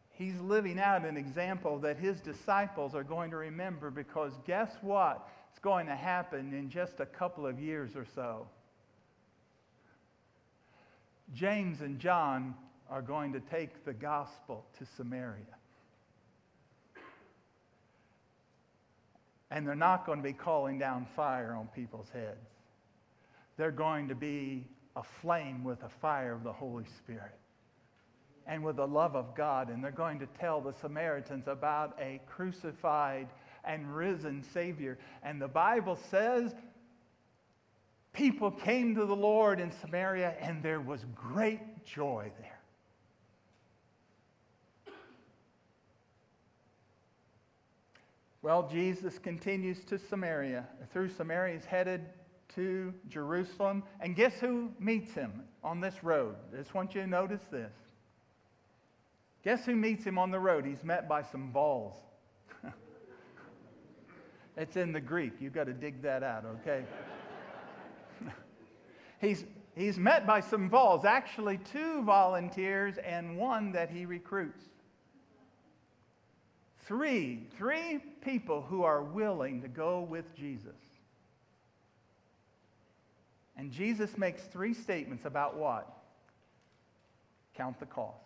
He's 0.09 0.37
living 0.41 0.77
out 0.77 1.05
an 1.05 1.15
example 1.15 1.79
that 1.79 1.97
his 1.97 2.19
disciples 2.19 2.93
are 2.95 3.03
going 3.03 3.31
to 3.31 3.37
remember 3.37 3.91
because 3.91 4.33
guess 4.45 4.75
what? 4.81 5.25
It's 5.51 5.59
going 5.59 5.85
to 5.87 5.95
happen 5.95 6.53
in 6.53 6.69
just 6.69 6.99
a 6.99 7.05
couple 7.05 7.47
of 7.47 7.61
years 7.61 7.95
or 7.95 8.05
so. 8.13 8.45
James 11.33 11.81
and 11.81 11.99
John 11.99 12.55
are 12.89 13.01
going 13.01 13.33
to 13.33 13.39
take 13.39 13.85
the 13.85 13.93
gospel 13.93 14.65
to 14.77 14.85
Samaria. 14.97 15.45
And 19.49 19.67
they're 19.67 19.75
not 19.75 20.05
going 20.05 20.17
to 20.17 20.23
be 20.23 20.33
calling 20.33 20.79
down 20.79 21.07
fire 21.15 21.55
on 21.55 21.67
people's 21.75 22.09
heads. 22.09 22.49
They're 23.57 23.71
going 23.71 24.07
to 24.07 24.15
be 24.15 24.65
aflame 24.95 25.63
with 25.63 25.81
the 25.81 25.89
fire 26.01 26.33
of 26.33 26.43
the 26.43 26.51
Holy 26.51 26.85
Spirit 26.97 27.37
and 28.47 28.63
with 28.63 28.77
the 28.77 28.87
love 28.87 29.15
of 29.15 29.35
God. 29.35 29.69
And 29.69 29.83
they're 29.83 29.91
going 29.91 30.19
to 30.19 30.27
tell 30.39 30.59
the 30.59 30.73
Samaritans 30.81 31.47
about 31.47 31.97
a 31.99 32.19
crucified 32.27 33.27
and 33.63 33.95
risen 33.95 34.43
Savior. 34.53 34.97
And 35.23 35.41
the 35.41 35.47
Bible 35.47 35.97
says 36.09 36.53
people 38.13 38.51
came 38.51 38.95
to 38.95 39.05
the 39.05 39.15
Lord 39.15 39.59
in 39.59 39.71
Samaria, 39.71 40.35
and 40.39 40.61
there 40.63 40.79
was 40.79 41.05
great 41.15 41.83
joy 41.83 42.31
there. 42.39 42.59
Well, 48.43 48.69
Jesus 48.69 49.17
continues 49.17 49.85
to 49.85 49.97
Samaria. 49.97 50.67
Through 50.91 51.09
Samaria, 51.09 51.55
he's 51.55 51.65
headed 51.65 52.05
to 52.55 52.93
Jerusalem. 53.07 53.83
And 54.01 54.15
guess 54.15 54.33
who 54.33 54.69
meets 54.79 55.13
him 55.13 55.43
on 55.63 55.79
this 55.79 56.03
road? 56.03 56.35
I 56.53 56.57
just 56.57 56.73
want 56.73 56.93
you 56.93 57.01
to 57.01 57.07
notice 57.07 57.41
this. 57.49 57.71
Guess 59.45 59.65
who 59.65 59.75
meets 59.75 60.03
him 60.03 60.17
on 60.17 60.29
the 60.29 60.39
road? 60.39 60.65
He's 60.65 60.83
met 60.83 61.07
by 61.07 61.21
some 61.21 61.51
balls. 61.51 61.95
it's 64.57 64.75
in 64.75 64.91
the 64.91 65.01
Greek. 65.01 65.33
You've 65.39 65.53
got 65.53 65.65
to 65.65 65.73
dig 65.73 66.01
that 66.01 66.21
out, 66.21 66.45
okay? 66.61 66.83
He's, 69.23 69.45
he's 69.75 69.97
met 69.97 70.27
by 70.27 70.41
some 70.41 70.69
vols, 70.69 71.05
actually, 71.05 71.57
two 71.57 72.03
volunteers 72.03 72.97
and 72.97 73.37
one 73.37 73.71
that 73.71 73.89
he 73.89 74.05
recruits. 74.05 74.63
Three, 76.85 77.47
three 77.57 77.99
people 78.21 78.61
who 78.61 78.83
are 78.83 79.01
willing 79.01 79.61
to 79.61 79.67
go 79.67 80.01
with 80.01 80.35
Jesus. 80.35 80.75
And 83.55 83.71
Jesus 83.71 84.17
makes 84.17 84.43
three 84.43 84.73
statements 84.73 85.25
about 85.25 85.55
what? 85.55 85.87
Count 87.55 87.79
the 87.79 87.85
cost. 87.85 88.17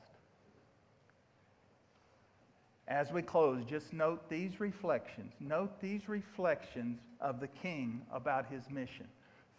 As 2.87 3.11
we 3.11 3.21
close, 3.21 3.63
just 3.65 3.91
note 3.91 4.29
these 4.29 4.59
reflections. 4.59 5.33
Note 5.39 5.79
these 5.81 6.07
reflections 6.07 6.99
of 7.19 7.41
the 7.41 7.47
king 7.47 8.01
about 8.11 8.47
his 8.47 8.63
mission. 8.71 9.05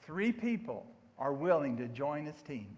Three 0.02 0.32
people 0.32 0.86
are 1.18 1.32
willing 1.32 1.76
to 1.78 1.88
join 1.88 2.26
his 2.26 2.40
team. 2.46 2.76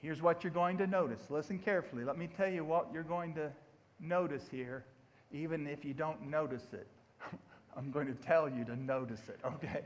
Here's 0.00 0.20
what 0.20 0.42
you're 0.42 0.52
going 0.52 0.78
to 0.78 0.86
notice. 0.86 1.20
Listen 1.30 1.58
carefully. 1.58 2.04
Let 2.04 2.18
me 2.18 2.28
tell 2.36 2.48
you 2.48 2.64
what 2.64 2.88
you're 2.92 3.04
going 3.04 3.34
to 3.34 3.52
notice 4.00 4.42
here, 4.50 4.84
even 5.32 5.66
if 5.66 5.84
you 5.84 5.94
don't 5.94 6.28
notice 6.28 6.66
it. 6.72 6.88
I'm 7.76 7.90
going 7.90 8.08
to 8.08 8.14
tell 8.14 8.48
you 8.48 8.64
to 8.64 8.76
notice 8.76 9.20
it, 9.28 9.38
okay? 9.44 9.82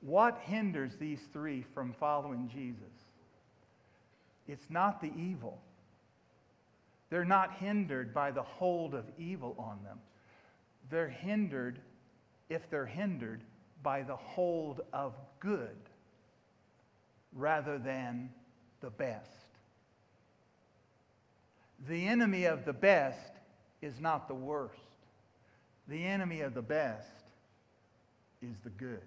What 0.00 0.38
hinders 0.42 0.92
these 0.98 1.20
three 1.32 1.64
from 1.72 1.94
following 1.98 2.50
Jesus? 2.52 2.92
It's 4.48 4.68
not 4.68 5.00
the 5.00 5.12
evil. 5.16 5.60
They're 7.10 7.24
not 7.24 7.54
hindered 7.54 8.12
by 8.12 8.32
the 8.32 8.42
hold 8.42 8.94
of 8.94 9.04
evil 9.18 9.54
on 9.58 9.78
them. 9.84 9.98
They're 10.90 11.08
hindered, 11.08 11.78
if 12.48 12.68
they're 12.70 12.86
hindered, 12.86 13.42
by 13.82 14.02
the 14.02 14.16
hold 14.16 14.80
of 14.92 15.14
good 15.40 15.76
rather 17.34 17.78
than 17.78 18.30
the 18.80 18.90
best. 18.90 19.28
The 21.88 22.06
enemy 22.06 22.44
of 22.44 22.64
the 22.64 22.72
best 22.72 23.32
is 23.80 24.00
not 24.00 24.28
the 24.28 24.34
worst. 24.34 24.76
The 25.88 26.04
enemy 26.04 26.40
of 26.42 26.54
the 26.54 26.62
best 26.62 27.08
is 28.40 28.56
the 28.62 28.70
good. 28.70 29.02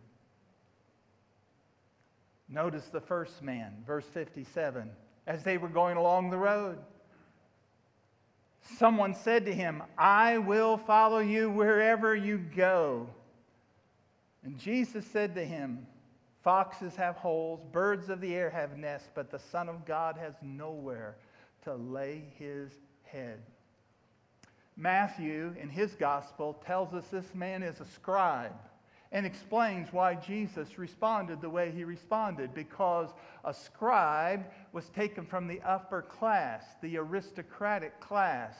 Notice 2.49 2.85
the 2.87 3.01
first 3.01 3.41
man, 3.41 3.73
verse 3.87 4.05
57. 4.13 4.89
As 5.25 5.43
they 5.43 5.57
were 5.57 5.69
going 5.69 5.97
along 5.97 6.29
the 6.29 6.37
road, 6.37 6.77
someone 8.77 9.15
said 9.15 9.45
to 9.45 9.53
him, 9.53 9.81
I 9.97 10.37
will 10.37 10.77
follow 10.77 11.19
you 11.19 11.49
wherever 11.49 12.15
you 12.15 12.37
go. 12.37 13.07
And 14.45 14.59
Jesus 14.59 15.05
said 15.07 15.35
to 15.35 15.43
him, 15.43 15.87
Foxes 16.43 16.95
have 16.95 17.15
holes, 17.15 17.59
birds 17.71 18.09
of 18.09 18.21
the 18.21 18.35
air 18.35 18.51
have 18.51 18.77
nests, 18.77 19.09
but 19.15 19.31
the 19.31 19.39
Son 19.39 19.67
of 19.67 19.83
God 19.83 20.15
has 20.17 20.35
nowhere 20.43 21.17
to 21.63 21.73
lay 21.73 22.23
his 22.37 22.71
head. 23.03 23.39
Matthew, 24.77 25.55
in 25.59 25.69
his 25.69 25.95
gospel, 25.95 26.61
tells 26.65 26.93
us 26.93 27.05
this 27.07 27.33
man 27.33 27.63
is 27.63 27.79
a 27.79 27.85
scribe 27.85 28.53
and 29.11 29.25
explains 29.25 29.91
why 29.91 30.13
Jesus 30.13 30.77
responded 30.77 31.41
the 31.41 31.49
way 31.49 31.71
he 31.71 31.83
responded 31.83 32.53
because 32.53 33.09
a 33.45 33.53
scribe 33.53 34.45
was 34.73 34.89
taken 34.89 35.25
from 35.25 35.47
the 35.47 35.61
upper 35.61 36.03
class, 36.03 36.63
the 36.83 36.97
aristocratic 36.97 37.99
class 37.99 38.55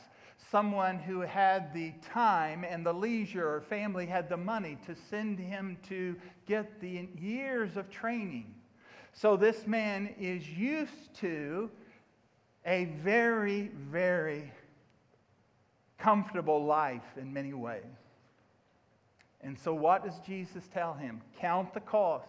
someone 0.52 1.00
who 1.00 1.22
had 1.22 1.74
the 1.74 1.94
time 2.02 2.64
and 2.64 2.86
the 2.86 2.94
leisure 2.94 3.48
or 3.48 3.62
family 3.62 4.06
had 4.06 4.30
the 4.30 4.38
money 4.38 4.78
to 4.86 4.96
send 5.10 5.40
him 5.40 5.78
to 5.90 6.16
get 6.46 6.80
the 6.80 7.08
years 7.20 7.78
of 7.78 7.90
training. 7.90 8.54
So 9.14 9.38
this 9.38 9.66
man 9.66 10.14
is 10.20 10.48
used 10.48 11.14
to 11.22 11.70
a 12.66 12.86
very, 13.04 13.72
very 13.90 14.52
comfortable 15.98 16.64
life 16.64 17.18
in 17.18 17.32
many 17.32 17.54
ways. 17.54 17.84
And 19.42 19.58
so, 19.58 19.74
what 19.74 20.04
does 20.04 20.18
Jesus 20.26 20.64
tell 20.74 20.94
him? 20.94 21.22
Count 21.40 21.74
the 21.74 21.80
cost. 21.80 22.28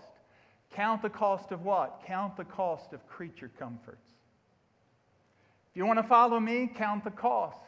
Count 0.75 1.01
the 1.03 1.11
cost 1.11 1.51
of 1.51 1.65
what? 1.65 2.03
Count 2.07 2.37
the 2.37 2.45
cost 2.45 2.93
of 2.93 3.07
creature 3.09 3.51
comforts. 3.59 4.07
If 5.71 5.77
you 5.77 5.87
want 5.87 5.99
to 5.99 6.03
follow 6.03 6.39
me, 6.39 6.71
count 6.75 7.05
the 7.05 7.11
cost. 7.11 7.66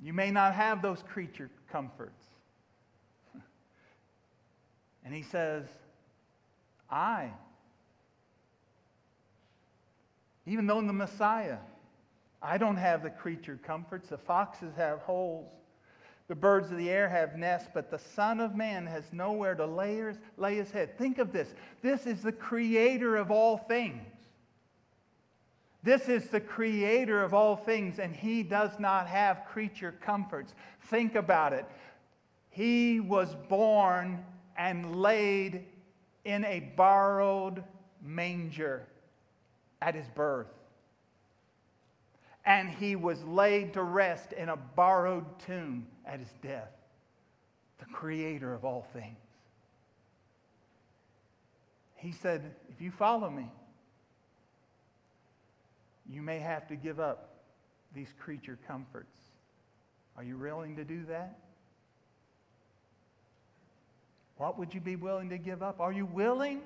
You 0.00 0.12
may 0.12 0.30
not 0.30 0.54
have 0.54 0.82
those 0.82 1.02
creature 1.02 1.50
comforts. 1.70 2.22
And 5.04 5.14
he 5.14 5.22
says, 5.22 5.64
I, 6.90 7.30
even 10.46 10.66
though 10.66 10.78
I'm 10.78 10.86
the 10.86 10.92
Messiah, 10.92 11.58
I 12.42 12.58
don't 12.58 12.76
have 12.76 13.02
the 13.02 13.10
creature 13.10 13.58
comforts. 13.64 14.08
The 14.08 14.18
foxes 14.18 14.74
have 14.76 15.00
holes. 15.00 15.52
The 16.28 16.34
birds 16.34 16.70
of 16.72 16.78
the 16.78 16.90
air 16.90 17.08
have 17.08 17.36
nests, 17.36 17.68
but 17.72 17.90
the 17.90 17.98
Son 17.98 18.40
of 18.40 18.56
Man 18.56 18.86
has 18.86 19.04
nowhere 19.12 19.54
to 19.54 19.66
lay 19.66 19.96
his, 19.96 20.16
lay 20.36 20.56
his 20.56 20.70
head. 20.70 20.98
Think 20.98 21.18
of 21.18 21.32
this. 21.32 21.54
This 21.82 22.06
is 22.06 22.22
the 22.22 22.32
creator 22.32 23.16
of 23.16 23.30
all 23.30 23.56
things. 23.56 24.02
This 25.86 26.08
is 26.08 26.30
the 26.30 26.40
creator 26.40 27.22
of 27.22 27.32
all 27.32 27.54
things, 27.54 28.00
and 28.00 28.12
he 28.12 28.42
does 28.42 28.72
not 28.80 29.06
have 29.06 29.44
creature 29.46 29.94
comforts. 30.00 30.52
Think 30.86 31.14
about 31.14 31.52
it. 31.52 31.64
He 32.50 32.98
was 32.98 33.36
born 33.48 34.24
and 34.58 34.96
laid 35.00 35.64
in 36.24 36.44
a 36.44 36.72
borrowed 36.74 37.62
manger 38.02 38.84
at 39.80 39.94
his 39.94 40.08
birth. 40.08 40.48
And 42.44 42.68
he 42.68 42.96
was 42.96 43.22
laid 43.22 43.72
to 43.74 43.84
rest 43.84 44.32
in 44.32 44.48
a 44.48 44.56
borrowed 44.56 45.38
tomb 45.38 45.86
at 46.04 46.18
his 46.18 46.34
death. 46.42 46.72
The 47.78 47.86
creator 47.92 48.52
of 48.52 48.64
all 48.64 48.88
things. 48.92 49.20
He 51.94 52.10
said, 52.10 52.56
If 52.70 52.80
you 52.80 52.90
follow 52.90 53.30
me, 53.30 53.52
you 56.10 56.22
may 56.22 56.38
have 56.38 56.66
to 56.68 56.76
give 56.76 57.00
up 57.00 57.36
these 57.94 58.08
creature 58.18 58.58
comforts. 58.66 59.16
Are 60.16 60.22
you 60.22 60.38
willing 60.38 60.76
to 60.76 60.84
do 60.84 61.04
that? 61.06 61.38
What 64.36 64.58
would 64.58 64.74
you 64.74 64.80
be 64.80 64.96
willing 64.96 65.30
to 65.30 65.38
give 65.38 65.62
up? 65.62 65.80
Are 65.80 65.92
you 65.92 66.06
willing 66.06 66.60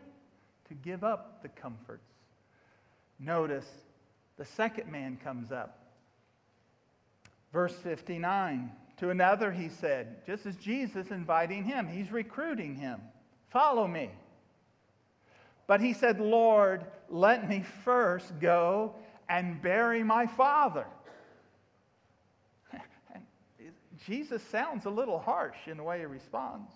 to 0.69 0.75
give 0.75 1.05
up 1.05 1.43
the 1.43 1.49
comforts? 1.49 2.03
Notice 3.19 3.67
the 4.37 4.45
second 4.45 4.91
man 4.91 5.19
comes 5.23 5.53
up. 5.53 5.79
Verse 7.53 7.75
59 7.75 8.71
To 8.99 9.11
another 9.11 9.53
he 9.53 9.69
said, 9.69 10.27
just 10.27 10.47
as 10.47 10.57
Jesus 10.57 11.11
inviting 11.11 11.65
him, 11.65 11.87
he's 11.87 12.11
recruiting 12.11 12.77
him, 12.77 13.01
Follow 13.51 13.87
me. 13.87 14.11
But 15.67 15.81
he 15.81 15.93
said, 15.93 16.21
Lord, 16.21 16.85
let 17.09 17.49
me 17.49 17.65
first 17.85 18.39
go 18.41 18.95
and 19.31 19.63
bury 19.63 20.03
my 20.03 20.27
father. 20.27 20.85
Jesus 24.07 24.43
sounds 24.43 24.87
a 24.87 24.91
little 24.91 25.19
harsh 25.19 25.57
in 25.67 25.77
the 25.77 25.83
way 25.83 26.01
he 26.01 26.05
responds. 26.05 26.73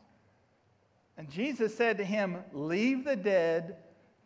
And 1.17 1.29
Jesus 1.29 1.75
said 1.75 1.99
to 1.99 2.05
him, 2.05 2.39
Leave 2.53 3.05
the 3.05 3.17
dead 3.17 3.77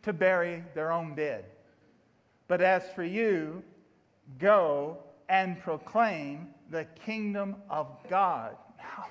to 0.03 0.13
bury 0.13 0.63
their 0.75 0.91
own 0.91 1.15
dead. 1.15 1.45
But 2.47 2.61
as 2.61 2.83
for 2.95 3.03
you, 3.03 3.63
go 4.37 4.97
and 5.27 5.59
proclaim 5.59 6.49
the 6.71 6.85
kingdom 7.05 7.55
of 7.69 7.87
God. 8.09 8.55
Now, 8.77 9.07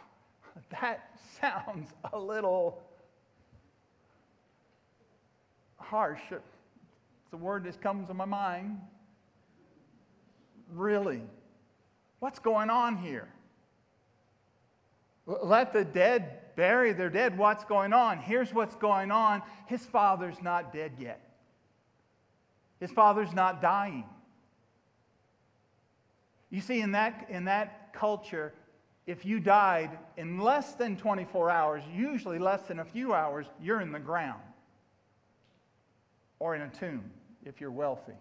that 0.80 1.10
sounds 1.40 1.90
a 2.12 2.18
little 2.18 2.82
harsh. 5.76 6.20
It's 6.30 7.32
a 7.32 7.36
word 7.36 7.64
that 7.64 7.80
comes 7.80 8.08
to 8.08 8.14
my 8.14 8.24
mind. 8.24 8.78
Really? 10.72 11.22
What's 12.20 12.38
going 12.38 12.70
on 12.70 12.96
here? 12.96 13.28
Let 15.26 15.72
the 15.72 15.84
dead 15.84 16.54
bury 16.56 16.92
their 16.92 17.10
dead. 17.10 17.38
What's 17.38 17.64
going 17.64 17.92
on? 17.92 18.18
Here's 18.18 18.52
what's 18.52 18.74
going 18.74 19.10
on. 19.10 19.42
His 19.66 19.84
father's 19.84 20.42
not 20.42 20.72
dead 20.72 20.92
yet. 20.98 21.20
His 22.80 22.90
father's 22.90 23.32
not 23.32 23.60
dying. 23.60 24.04
You 26.50 26.60
see, 26.60 26.80
in 26.80 26.92
that, 26.92 27.26
in 27.28 27.44
that 27.44 27.92
culture, 27.92 28.54
if 29.06 29.24
you 29.24 29.38
died 29.40 29.98
in 30.16 30.38
less 30.38 30.74
than 30.74 30.96
24 30.96 31.50
hours, 31.50 31.82
usually 31.94 32.38
less 32.38 32.62
than 32.62 32.78
a 32.80 32.84
few 32.84 33.14
hours, 33.14 33.46
you're 33.60 33.80
in 33.80 33.92
the 33.92 33.98
ground 33.98 34.40
or 36.38 36.54
in 36.54 36.62
a 36.62 36.68
tomb 36.68 37.10
if 37.44 37.60
you're 37.60 37.70
wealthy. 37.70 38.14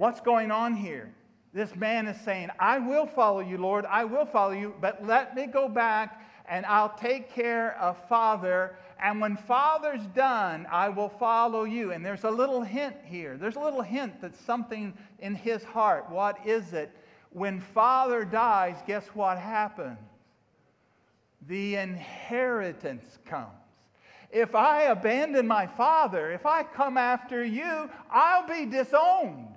What's 0.00 0.22
going 0.22 0.50
on 0.50 0.76
here? 0.76 1.12
This 1.52 1.76
man 1.76 2.06
is 2.06 2.18
saying, 2.22 2.48
I 2.58 2.78
will 2.78 3.04
follow 3.04 3.40
you, 3.40 3.58
Lord, 3.58 3.84
I 3.84 4.04
will 4.04 4.24
follow 4.24 4.52
you, 4.52 4.72
but 4.80 5.06
let 5.06 5.36
me 5.36 5.46
go 5.46 5.68
back 5.68 6.26
and 6.48 6.64
I'll 6.64 6.94
take 6.96 7.34
care 7.34 7.76
of 7.78 7.98
Father. 8.08 8.76
And 8.98 9.20
when 9.20 9.36
Father's 9.36 10.06
done, 10.14 10.66
I 10.70 10.88
will 10.88 11.10
follow 11.10 11.64
you. 11.64 11.92
And 11.92 12.02
there's 12.02 12.24
a 12.24 12.30
little 12.30 12.62
hint 12.62 12.96
here. 13.04 13.36
There's 13.36 13.56
a 13.56 13.60
little 13.60 13.82
hint 13.82 14.22
that 14.22 14.34
something 14.34 14.94
in 15.18 15.34
his 15.34 15.62
heart. 15.64 16.08
What 16.08 16.46
is 16.46 16.72
it? 16.72 16.96
When 17.28 17.60
Father 17.60 18.24
dies, 18.24 18.78
guess 18.86 19.06
what 19.08 19.36
happens? 19.36 19.98
The 21.46 21.76
inheritance 21.76 23.18
comes. 23.26 23.52
If 24.30 24.54
I 24.54 24.84
abandon 24.84 25.46
my 25.46 25.66
Father, 25.66 26.32
if 26.32 26.46
I 26.46 26.62
come 26.62 26.96
after 26.96 27.44
you, 27.44 27.90
I'll 28.10 28.48
be 28.48 28.64
disowned. 28.64 29.56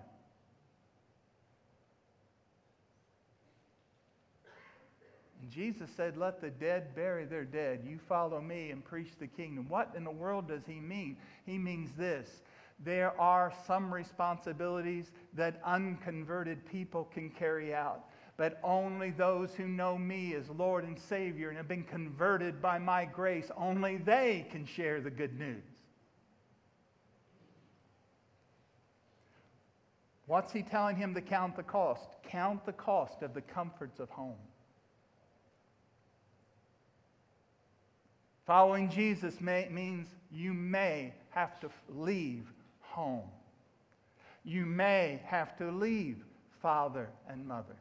Jesus 5.54 5.90
said, 5.96 6.18
Let 6.18 6.42
the 6.42 6.50
dead 6.50 6.96
bury 6.96 7.26
their 7.26 7.46
dead. 7.46 7.82
You 7.86 8.00
follow 8.08 8.42
me 8.42 8.72
and 8.72 8.84
preach 8.84 9.12
the 9.20 9.28
kingdom. 9.28 9.68
What 9.70 9.94
in 9.96 10.04
the 10.04 10.12
world 10.12 10.48
does 10.48 10.64
he 10.66 10.80
mean? 10.80 11.18
He 11.46 11.58
means 11.58 11.92
this 11.98 12.42
there 12.80 13.20
are 13.20 13.54
some 13.68 13.94
responsibilities 13.94 15.12
that 15.36 15.62
unconverted 15.64 16.66
people 16.66 17.06
can 17.06 17.30
carry 17.30 17.74
out, 17.74 18.06
but 18.36 18.60
only 18.64 19.12
those 19.12 19.54
who 19.54 19.68
know 19.68 19.98
me 19.98 20.34
as 20.36 20.50
Lord 20.50 20.84
and 20.84 21.00
Savior 21.00 21.50
and 21.50 21.58
have 21.58 21.68
been 21.68 21.84
converted 21.84 22.62
by 22.62 22.80
my 22.80 23.06
grace, 23.06 23.50
only 23.56 23.98
they 23.98 24.48
can 24.52 24.66
share 24.66 25.00
the 25.02 25.12
good 25.12 25.40
news. 25.40 25.64
What's 30.26 30.52
he 30.52 30.64
telling 30.64 30.96
him 30.96 31.14
to 31.14 31.22
count 31.22 31.56
the 31.56 31.64
cost? 31.64 32.10
Count 32.28 32.66
the 32.66 32.74
cost 32.74 33.22
of 33.22 33.34
the 33.34 33.42
comforts 33.42 34.00
of 34.00 34.10
home. 34.10 34.36
Following 38.46 38.90
Jesus 38.90 39.40
may, 39.40 39.68
means 39.70 40.08
you 40.32 40.54
may 40.54 41.14
have 41.30 41.60
to 41.62 41.70
leave 41.90 42.46
home. 42.82 43.30
You 44.44 44.66
may 44.66 45.22
have 45.26 45.58
to 45.58 45.72
leave 45.72 46.18
father 46.62 47.10
and 47.30 47.48
mother. 47.48 47.76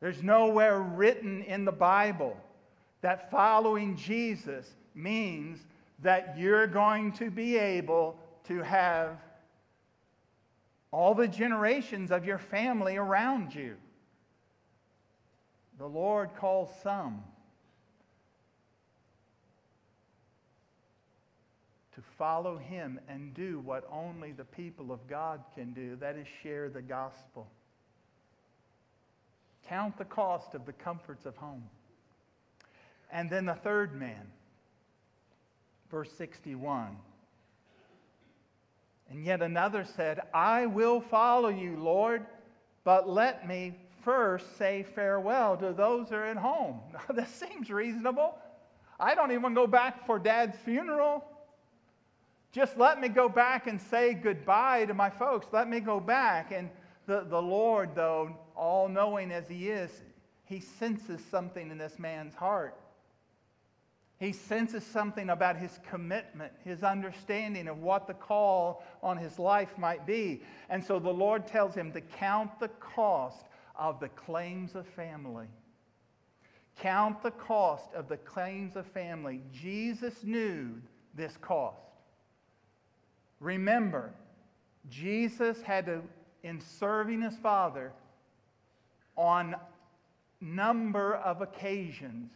There's 0.00 0.22
nowhere 0.22 0.80
written 0.80 1.42
in 1.42 1.64
the 1.64 1.72
Bible 1.72 2.36
that 3.00 3.30
following 3.30 3.96
Jesus 3.96 4.68
means 4.94 5.58
that 6.02 6.36
you're 6.36 6.66
going 6.66 7.12
to 7.12 7.30
be 7.30 7.56
able 7.56 8.18
to 8.44 8.62
have 8.62 9.18
all 10.90 11.14
the 11.14 11.28
generations 11.28 12.10
of 12.10 12.24
your 12.24 12.38
family 12.38 12.96
around 12.96 13.54
you. 13.54 13.76
The 15.78 15.86
Lord 15.86 16.30
calls 16.36 16.70
some 16.82 17.22
to 21.94 22.02
follow 22.18 22.58
him 22.58 23.00
and 23.08 23.34
do 23.34 23.60
what 23.60 23.88
only 23.90 24.32
the 24.32 24.44
people 24.44 24.92
of 24.92 25.06
God 25.08 25.40
can 25.54 25.72
do 25.72 25.96
that 25.96 26.16
is 26.16 26.26
share 26.42 26.68
the 26.68 26.82
gospel. 26.82 27.46
Count 29.68 29.98
the 29.98 30.04
cost 30.04 30.54
of 30.54 30.64
the 30.66 30.72
comforts 30.72 31.26
of 31.26 31.36
home. 31.36 31.64
And 33.10 33.30
then 33.30 33.46
the 33.46 33.54
third 33.54 33.98
man, 33.98 34.26
verse 35.90 36.10
61. 36.12 36.96
And 39.10 39.24
yet 39.24 39.40
another 39.40 39.84
said, 39.84 40.20
I 40.34 40.66
will 40.66 41.00
follow 41.00 41.48
you, 41.48 41.76
Lord, 41.76 42.26
but 42.84 43.08
let 43.08 43.46
me 43.46 43.74
first 44.06 44.56
say 44.56 44.84
farewell 44.94 45.56
to 45.56 45.72
those 45.72 46.08
who 46.08 46.14
are 46.14 46.24
at 46.24 46.36
home. 46.36 46.78
this 47.14 47.28
seems 47.28 47.68
reasonable. 47.68 48.38
I 49.00 49.16
don't 49.16 49.32
even 49.32 49.52
go 49.52 49.66
back 49.66 50.06
for 50.06 50.20
dad's 50.20 50.56
funeral. 50.58 51.24
Just 52.52 52.78
let 52.78 53.00
me 53.00 53.08
go 53.08 53.28
back 53.28 53.66
and 53.66 53.82
say 53.82 54.14
goodbye 54.14 54.86
to 54.86 54.94
my 54.94 55.10
folks. 55.10 55.48
Let 55.52 55.68
me 55.68 55.80
go 55.80 55.98
back. 55.98 56.52
And 56.52 56.70
the, 57.06 57.26
the 57.28 57.42
Lord, 57.42 57.96
though, 57.96 58.34
all 58.54 58.88
knowing 58.88 59.32
as 59.32 59.48
He 59.48 59.68
is, 59.70 59.90
He 60.44 60.60
senses 60.60 61.20
something 61.28 61.70
in 61.72 61.76
this 61.76 61.98
man's 61.98 62.36
heart. 62.36 62.78
He 64.18 64.32
senses 64.32 64.82
something 64.82 65.28
about 65.28 65.58
his 65.58 65.78
commitment, 65.90 66.50
his 66.64 66.82
understanding 66.82 67.68
of 67.68 67.82
what 67.82 68.06
the 68.06 68.14
call 68.14 68.82
on 69.02 69.18
his 69.18 69.38
life 69.38 69.76
might 69.76 70.06
be. 70.06 70.42
And 70.70 70.82
so 70.82 70.98
the 70.98 71.12
Lord 71.12 71.46
tells 71.46 71.74
him 71.74 71.92
to 71.92 72.00
count 72.00 72.58
the 72.58 72.68
cost 72.68 73.44
of 73.78 74.00
the 74.00 74.08
claims 74.08 74.74
of 74.74 74.86
family. 74.86 75.46
Count 76.78 77.22
the 77.22 77.30
cost 77.30 77.92
of 77.94 78.08
the 78.08 78.16
claims 78.18 78.76
of 78.76 78.86
family. 78.86 79.40
Jesus 79.52 80.22
knew 80.22 80.70
this 81.14 81.36
cost. 81.38 81.80
Remember, 83.40 84.12
Jesus 84.90 85.60
had 85.62 85.86
to, 85.86 86.02
in 86.42 86.60
serving 86.60 87.22
his 87.22 87.36
Father, 87.38 87.92
on 89.16 89.56
number 90.40 91.16
of 91.16 91.40
occasions, 91.40 92.30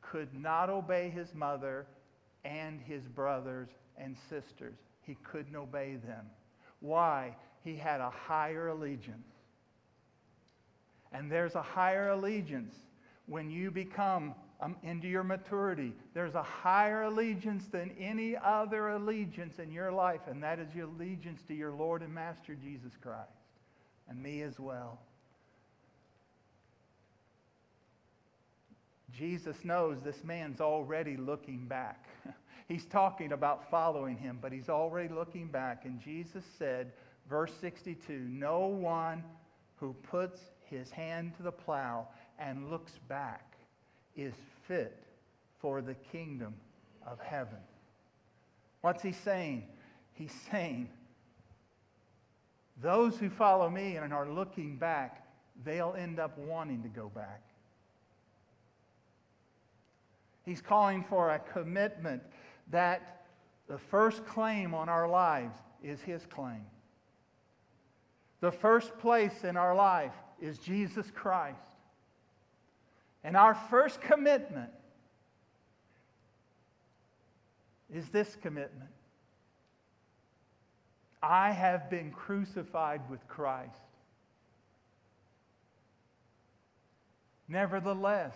could 0.00 0.34
not 0.34 0.70
obey 0.70 1.10
his 1.10 1.34
mother 1.34 1.86
and 2.44 2.80
his 2.80 3.06
brothers 3.08 3.68
and 3.96 4.16
sisters. 4.28 4.76
He 5.02 5.16
couldn't 5.22 5.56
obey 5.56 5.96
them. 5.96 6.26
Why? 6.80 7.36
He 7.62 7.76
had 7.76 8.00
a 8.00 8.10
higher 8.10 8.68
allegiance. 8.68 9.31
And 11.12 11.30
there's 11.30 11.54
a 11.54 11.62
higher 11.62 12.10
allegiance 12.10 12.74
when 13.26 13.50
you 13.50 13.70
become 13.70 14.34
um, 14.60 14.76
into 14.82 15.08
your 15.08 15.24
maturity. 15.24 15.92
There's 16.14 16.34
a 16.34 16.42
higher 16.42 17.02
allegiance 17.02 17.66
than 17.66 17.90
any 17.98 18.36
other 18.36 18.90
allegiance 18.90 19.58
in 19.58 19.72
your 19.72 19.90
life, 19.92 20.20
and 20.28 20.42
that 20.42 20.58
is 20.58 20.74
your 20.74 20.86
allegiance 20.86 21.42
to 21.48 21.54
your 21.54 21.72
Lord 21.72 22.02
and 22.02 22.14
Master 22.14 22.54
Jesus 22.54 22.92
Christ, 23.02 23.28
and 24.08 24.22
me 24.22 24.42
as 24.42 24.58
well. 24.60 25.00
Jesus 29.12 29.56
knows 29.64 29.98
this 30.02 30.24
man's 30.24 30.60
already 30.60 31.16
looking 31.16 31.66
back. 31.66 32.06
he's 32.68 32.86
talking 32.86 33.32
about 33.32 33.70
following 33.70 34.16
him, 34.16 34.38
but 34.40 34.52
he's 34.52 34.68
already 34.68 35.12
looking 35.12 35.48
back. 35.48 35.84
And 35.84 36.00
Jesus 36.00 36.44
said, 36.58 36.92
verse 37.28 37.52
62 37.60 38.12
No 38.12 38.60
one 38.60 39.22
who 39.76 39.94
puts 40.10 40.40
his 40.72 40.90
hand 40.90 41.36
to 41.36 41.42
the 41.42 41.52
plow 41.52 42.08
and 42.38 42.70
looks 42.70 42.92
back 43.08 43.54
is 44.16 44.34
fit 44.66 44.98
for 45.60 45.80
the 45.80 45.94
kingdom 45.94 46.54
of 47.06 47.20
heaven. 47.20 47.58
What's 48.80 49.02
he 49.02 49.12
saying? 49.12 49.64
He's 50.14 50.34
saying, 50.50 50.88
those 52.80 53.16
who 53.16 53.30
follow 53.30 53.70
me 53.70 53.96
and 53.96 54.12
are 54.12 54.28
looking 54.28 54.76
back, 54.76 55.26
they'll 55.64 55.94
end 55.96 56.18
up 56.18 56.36
wanting 56.38 56.82
to 56.82 56.88
go 56.88 57.08
back. 57.08 57.42
He's 60.44 60.60
calling 60.60 61.04
for 61.04 61.30
a 61.30 61.38
commitment 61.38 62.22
that 62.70 63.26
the 63.68 63.78
first 63.78 64.26
claim 64.26 64.74
on 64.74 64.88
our 64.88 65.08
lives 65.08 65.56
is 65.82 66.00
His 66.00 66.26
claim. 66.26 66.66
The 68.40 68.50
first 68.50 68.98
place 68.98 69.44
in 69.44 69.56
our 69.56 69.74
life 69.74 70.14
is 70.42 70.58
Jesus 70.58 71.06
Christ. 71.14 71.56
And 73.24 73.36
our 73.36 73.54
first 73.54 74.00
commitment 74.00 74.70
is 77.94 78.08
this 78.08 78.36
commitment 78.42 78.90
I 81.22 81.52
have 81.52 81.88
been 81.88 82.10
crucified 82.10 83.02
with 83.08 83.26
Christ. 83.28 83.70
Nevertheless, 87.48 88.34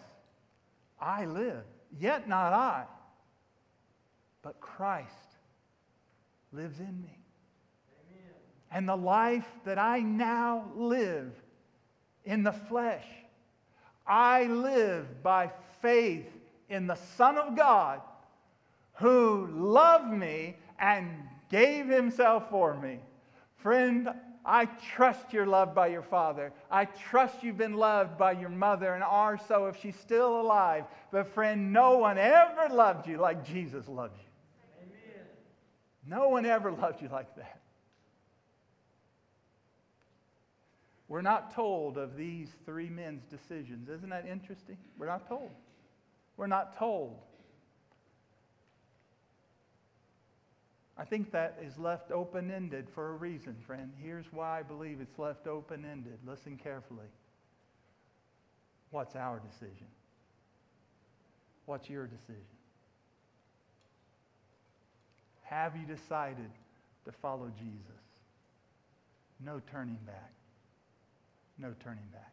I 1.00 1.24
live. 1.24 1.64
Yet 1.98 2.28
not 2.28 2.52
I, 2.52 2.84
but 4.42 4.60
Christ 4.60 5.08
lives 6.52 6.78
in 6.78 7.02
me. 7.02 7.18
Amen. 8.08 8.34
And 8.70 8.88
the 8.88 8.96
life 8.96 9.48
that 9.64 9.78
I 9.78 9.98
now 10.00 10.70
live 10.76 11.32
in 12.26 12.42
the 12.42 12.52
flesh, 12.52 13.06
I 14.06 14.44
live 14.44 15.22
by 15.22 15.50
faith 15.80 16.26
in 16.68 16.86
the 16.86 16.96
Son 17.16 17.38
of 17.38 17.56
God 17.56 18.02
who 18.94 19.48
loved 19.52 20.12
me 20.12 20.56
and 20.78 21.08
gave 21.50 21.86
himself 21.86 22.50
for 22.50 22.74
me. 22.74 22.98
Friend, 23.56 24.08
I 24.44 24.66
trust 24.66 25.32
you're 25.32 25.46
loved 25.46 25.74
by 25.74 25.88
your 25.88 26.02
father. 26.02 26.52
I 26.70 26.84
trust 26.84 27.42
you've 27.42 27.58
been 27.58 27.74
loved 27.74 28.16
by 28.16 28.32
your 28.32 28.48
mother 28.48 28.94
and 28.94 29.02
are 29.02 29.38
so 29.48 29.66
if 29.66 29.80
she's 29.80 29.96
still 29.96 30.40
alive. 30.40 30.84
But, 31.10 31.26
friend, 31.26 31.72
no 31.72 31.98
one 31.98 32.18
ever 32.18 32.72
loved 32.72 33.08
you 33.08 33.18
like 33.18 33.44
Jesus 33.44 33.88
loved 33.88 34.16
you. 34.18 34.84
Amen. 34.84 35.26
No 36.06 36.28
one 36.28 36.46
ever 36.46 36.70
loved 36.70 37.02
you 37.02 37.08
like 37.08 37.34
that. 37.36 37.60
We're 41.08 41.22
not 41.22 41.54
told 41.54 41.98
of 41.98 42.16
these 42.16 42.48
three 42.64 42.88
men's 42.88 43.24
decisions. 43.26 43.88
Isn't 43.88 44.10
that 44.10 44.26
interesting? 44.26 44.76
We're 44.98 45.06
not 45.06 45.28
told. 45.28 45.50
We're 46.36 46.48
not 46.48 46.76
told. 46.76 47.18
I 50.98 51.04
think 51.04 51.30
that 51.32 51.58
is 51.62 51.78
left 51.78 52.10
open 52.10 52.50
ended 52.50 52.88
for 52.94 53.10
a 53.10 53.12
reason, 53.12 53.56
friend. 53.66 53.92
Here's 54.02 54.26
why 54.32 54.60
I 54.60 54.62
believe 54.62 55.00
it's 55.00 55.18
left 55.18 55.46
open 55.46 55.84
ended. 55.84 56.18
Listen 56.26 56.56
carefully. 56.56 57.06
What's 58.90 59.14
our 59.14 59.40
decision? 59.40 59.86
What's 61.66 61.90
your 61.90 62.06
decision? 62.06 62.42
Have 65.42 65.76
you 65.76 65.84
decided 65.86 66.50
to 67.04 67.12
follow 67.12 67.52
Jesus? 67.58 68.02
No 69.44 69.60
turning 69.70 69.98
back. 70.06 70.32
No 71.58 71.72
turning 71.82 72.04
back. 72.12 72.32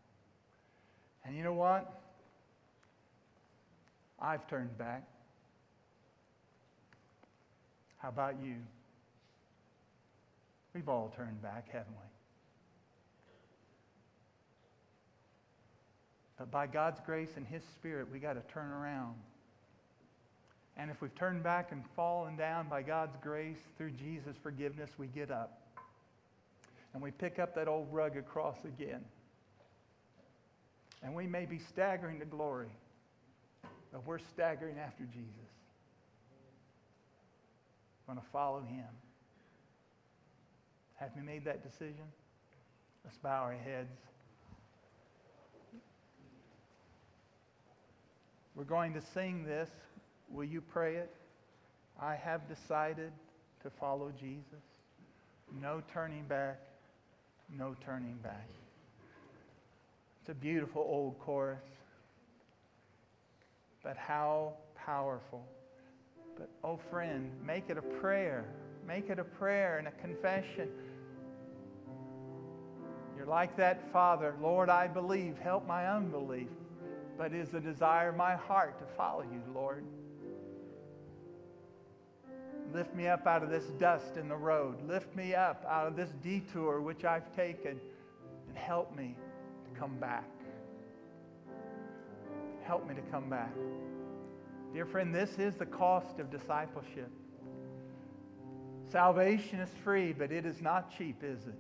And 1.26 1.36
you 1.36 1.44
know 1.44 1.54
what? 1.54 2.02
I've 4.20 4.48
turned 4.48 4.78
back. 4.78 5.04
How 7.98 8.10
about 8.10 8.36
you? 8.44 8.56
We've 10.74 10.90
all 10.90 11.14
turned 11.16 11.42
back, 11.42 11.70
haven't 11.72 11.92
we? 11.92 12.08
But 16.38 16.52
by 16.52 16.68
God's 16.68 17.00
grace 17.06 17.30
and 17.38 17.46
His 17.46 17.64
Spirit, 17.64 18.08
we 18.12 18.20
got 18.20 18.34
to 18.34 18.54
turn 18.54 18.72
around. 18.72 19.16
And 20.76 20.90
if 20.90 21.02
we've 21.02 21.14
turned 21.16 21.44
back 21.44 21.72
and 21.72 21.84
fallen 21.96 22.36
down 22.36 22.68
by 22.68 22.82
God's 22.82 23.16
grace 23.22 23.60
through 23.78 23.92
Jesus' 23.92 24.36
forgiveness, 24.42 24.90
we 24.98 25.08
get 25.08 25.30
up. 25.32 25.63
And 26.94 27.02
we 27.02 27.12
pick 27.12 27.40
up 27.40 27.56
that 27.56 27.68
old 27.68 27.88
rugged 27.92 28.28
cross 28.28 28.58
again. 28.66 29.04
And 31.02 31.14
we 31.16 31.28
may 31.28 31.46
be 31.46 31.60
staggering 31.60 32.20
to 32.20 32.26
glory, 32.26 32.72
but 33.92 34.06
we're 34.06 34.20
staggering 34.20 34.78
after 34.80 35.04
Jesus 35.04 35.28
We're 38.08 38.14
going 38.14 38.26
to 38.26 38.32
follow 38.32 38.62
him. 38.62 38.86
Have 40.96 41.12
we 41.16 41.24
made 41.24 41.44
that 41.46 41.64
decision? 41.64 42.06
Let's 43.04 43.18
bow 43.18 43.42
our 43.42 43.54
heads. 43.54 43.98
We're 48.56 48.64
going 48.64 48.94
to 48.94 49.02
sing 49.14 49.44
this. 49.44 49.70
Will 50.30 50.46
you 50.46 50.62
pray 50.62 50.96
it? 50.96 51.14
I 52.02 52.16
have 52.16 52.48
decided 52.48 53.12
to 53.64 53.70
follow 53.70 54.12
Jesus. 54.18 54.64
No 55.62 55.82
turning 55.92 56.24
back. 56.24 56.60
No 57.58 57.76
turning 57.86 58.18
back. 58.24 58.48
It's 60.22 60.30
a 60.30 60.34
beautiful 60.34 60.82
old 60.82 61.20
chorus. 61.20 61.60
but 63.84 63.98
how 63.98 64.54
powerful. 64.76 65.44
But, 66.38 66.50
oh, 66.64 66.80
friend, 66.90 67.30
make 67.46 67.66
it 67.70 67.78
a 67.78 67.82
prayer. 67.82 68.46
Make 68.88 69.10
it 69.10 69.20
a 69.20 69.24
prayer 69.24 69.78
and 69.78 69.88
a 69.88 69.92
confession. 69.92 70.70
You're 73.18 73.28
like 73.28 73.56
that 73.58 73.92
father. 73.92 74.36
Lord, 74.42 74.70
I 74.70 74.88
believe. 74.88 75.38
Help 75.38 75.68
my 75.68 75.88
unbelief. 75.88 76.48
But 77.18 77.34
it 77.34 77.40
is 77.40 77.50
the 77.50 77.60
desire 77.60 78.10
of 78.10 78.16
my 78.16 78.36
heart 78.36 78.80
to 78.80 78.86
follow 78.96 79.22
you, 79.22 79.42
Lord. 79.54 79.84
Lift 82.74 82.96
me 82.96 83.08
up 83.08 83.28
out 83.28 83.44
of 83.44 83.52
this 83.52 83.66
dust 83.78 84.18
in 84.18 84.28
the 84.28 84.36
road. 84.36 84.78
Lift 84.88 85.16
me 85.16 85.36
up 85.36 85.64
out 85.70 85.88
of 85.88 85.96
this 85.96 86.10
detour 86.24 86.82
which 86.82 87.06
I've 87.06 87.36
taken 87.36 87.80
and 88.48 88.58
help 88.58 88.96
me 88.96 89.16
to 89.66 89.80
come 89.80 89.96
back. 90.00 90.28
Help 92.64 92.88
me 92.88 92.96
to 92.96 93.02
come 93.12 93.30
back. 93.30 93.54
Dear 94.74 94.88
friend, 94.88 95.14
this 95.14 95.38
is 95.38 95.56
the 95.56 95.68
cost 95.68 96.20
of 96.20 96.32
discipleship. 96.32 97.12
Salvation 98.92 99.60
is 99.60 99.70
free, 99.84 100.12
but 100.12 100.32
it 100.32 100.46
is 100.46 100.60
not 100.62 100.96
cheap, 100.98 101.24
is 101.24 101.46
it? 101.46 101.54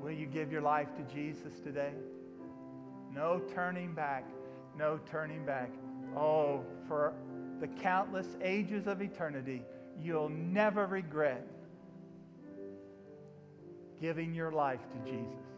Will 0.00 0.10
you 0.10 0.26
give 0.26 0.50
your 0.50 0.60
life 0.60 0.88
to 0.96 1.14
Jesus 1.14 1.60
today? 1.60 1.92
No 3.12 3.40
turning 3.54 3.94
back. 3.94 4.24
No 4.76 4.98
turning 5.08 5.46
back. 5.46 5.70
Oh, 6.16 6.64
for 6.88 7.14
the 7.60 7.68
countless 7.68 8.26
ages 8.42 8.86
of 8.86 9.00
eternity, 9.00 9.62
you'll 10.00 10.28
never 10.28 10.86
regret 10.86 11.46
giving 14.00 14.34
your 14.34 14.52
life 14.52 14.80
to 14.90 15.10
Jesus. 15.10 15.53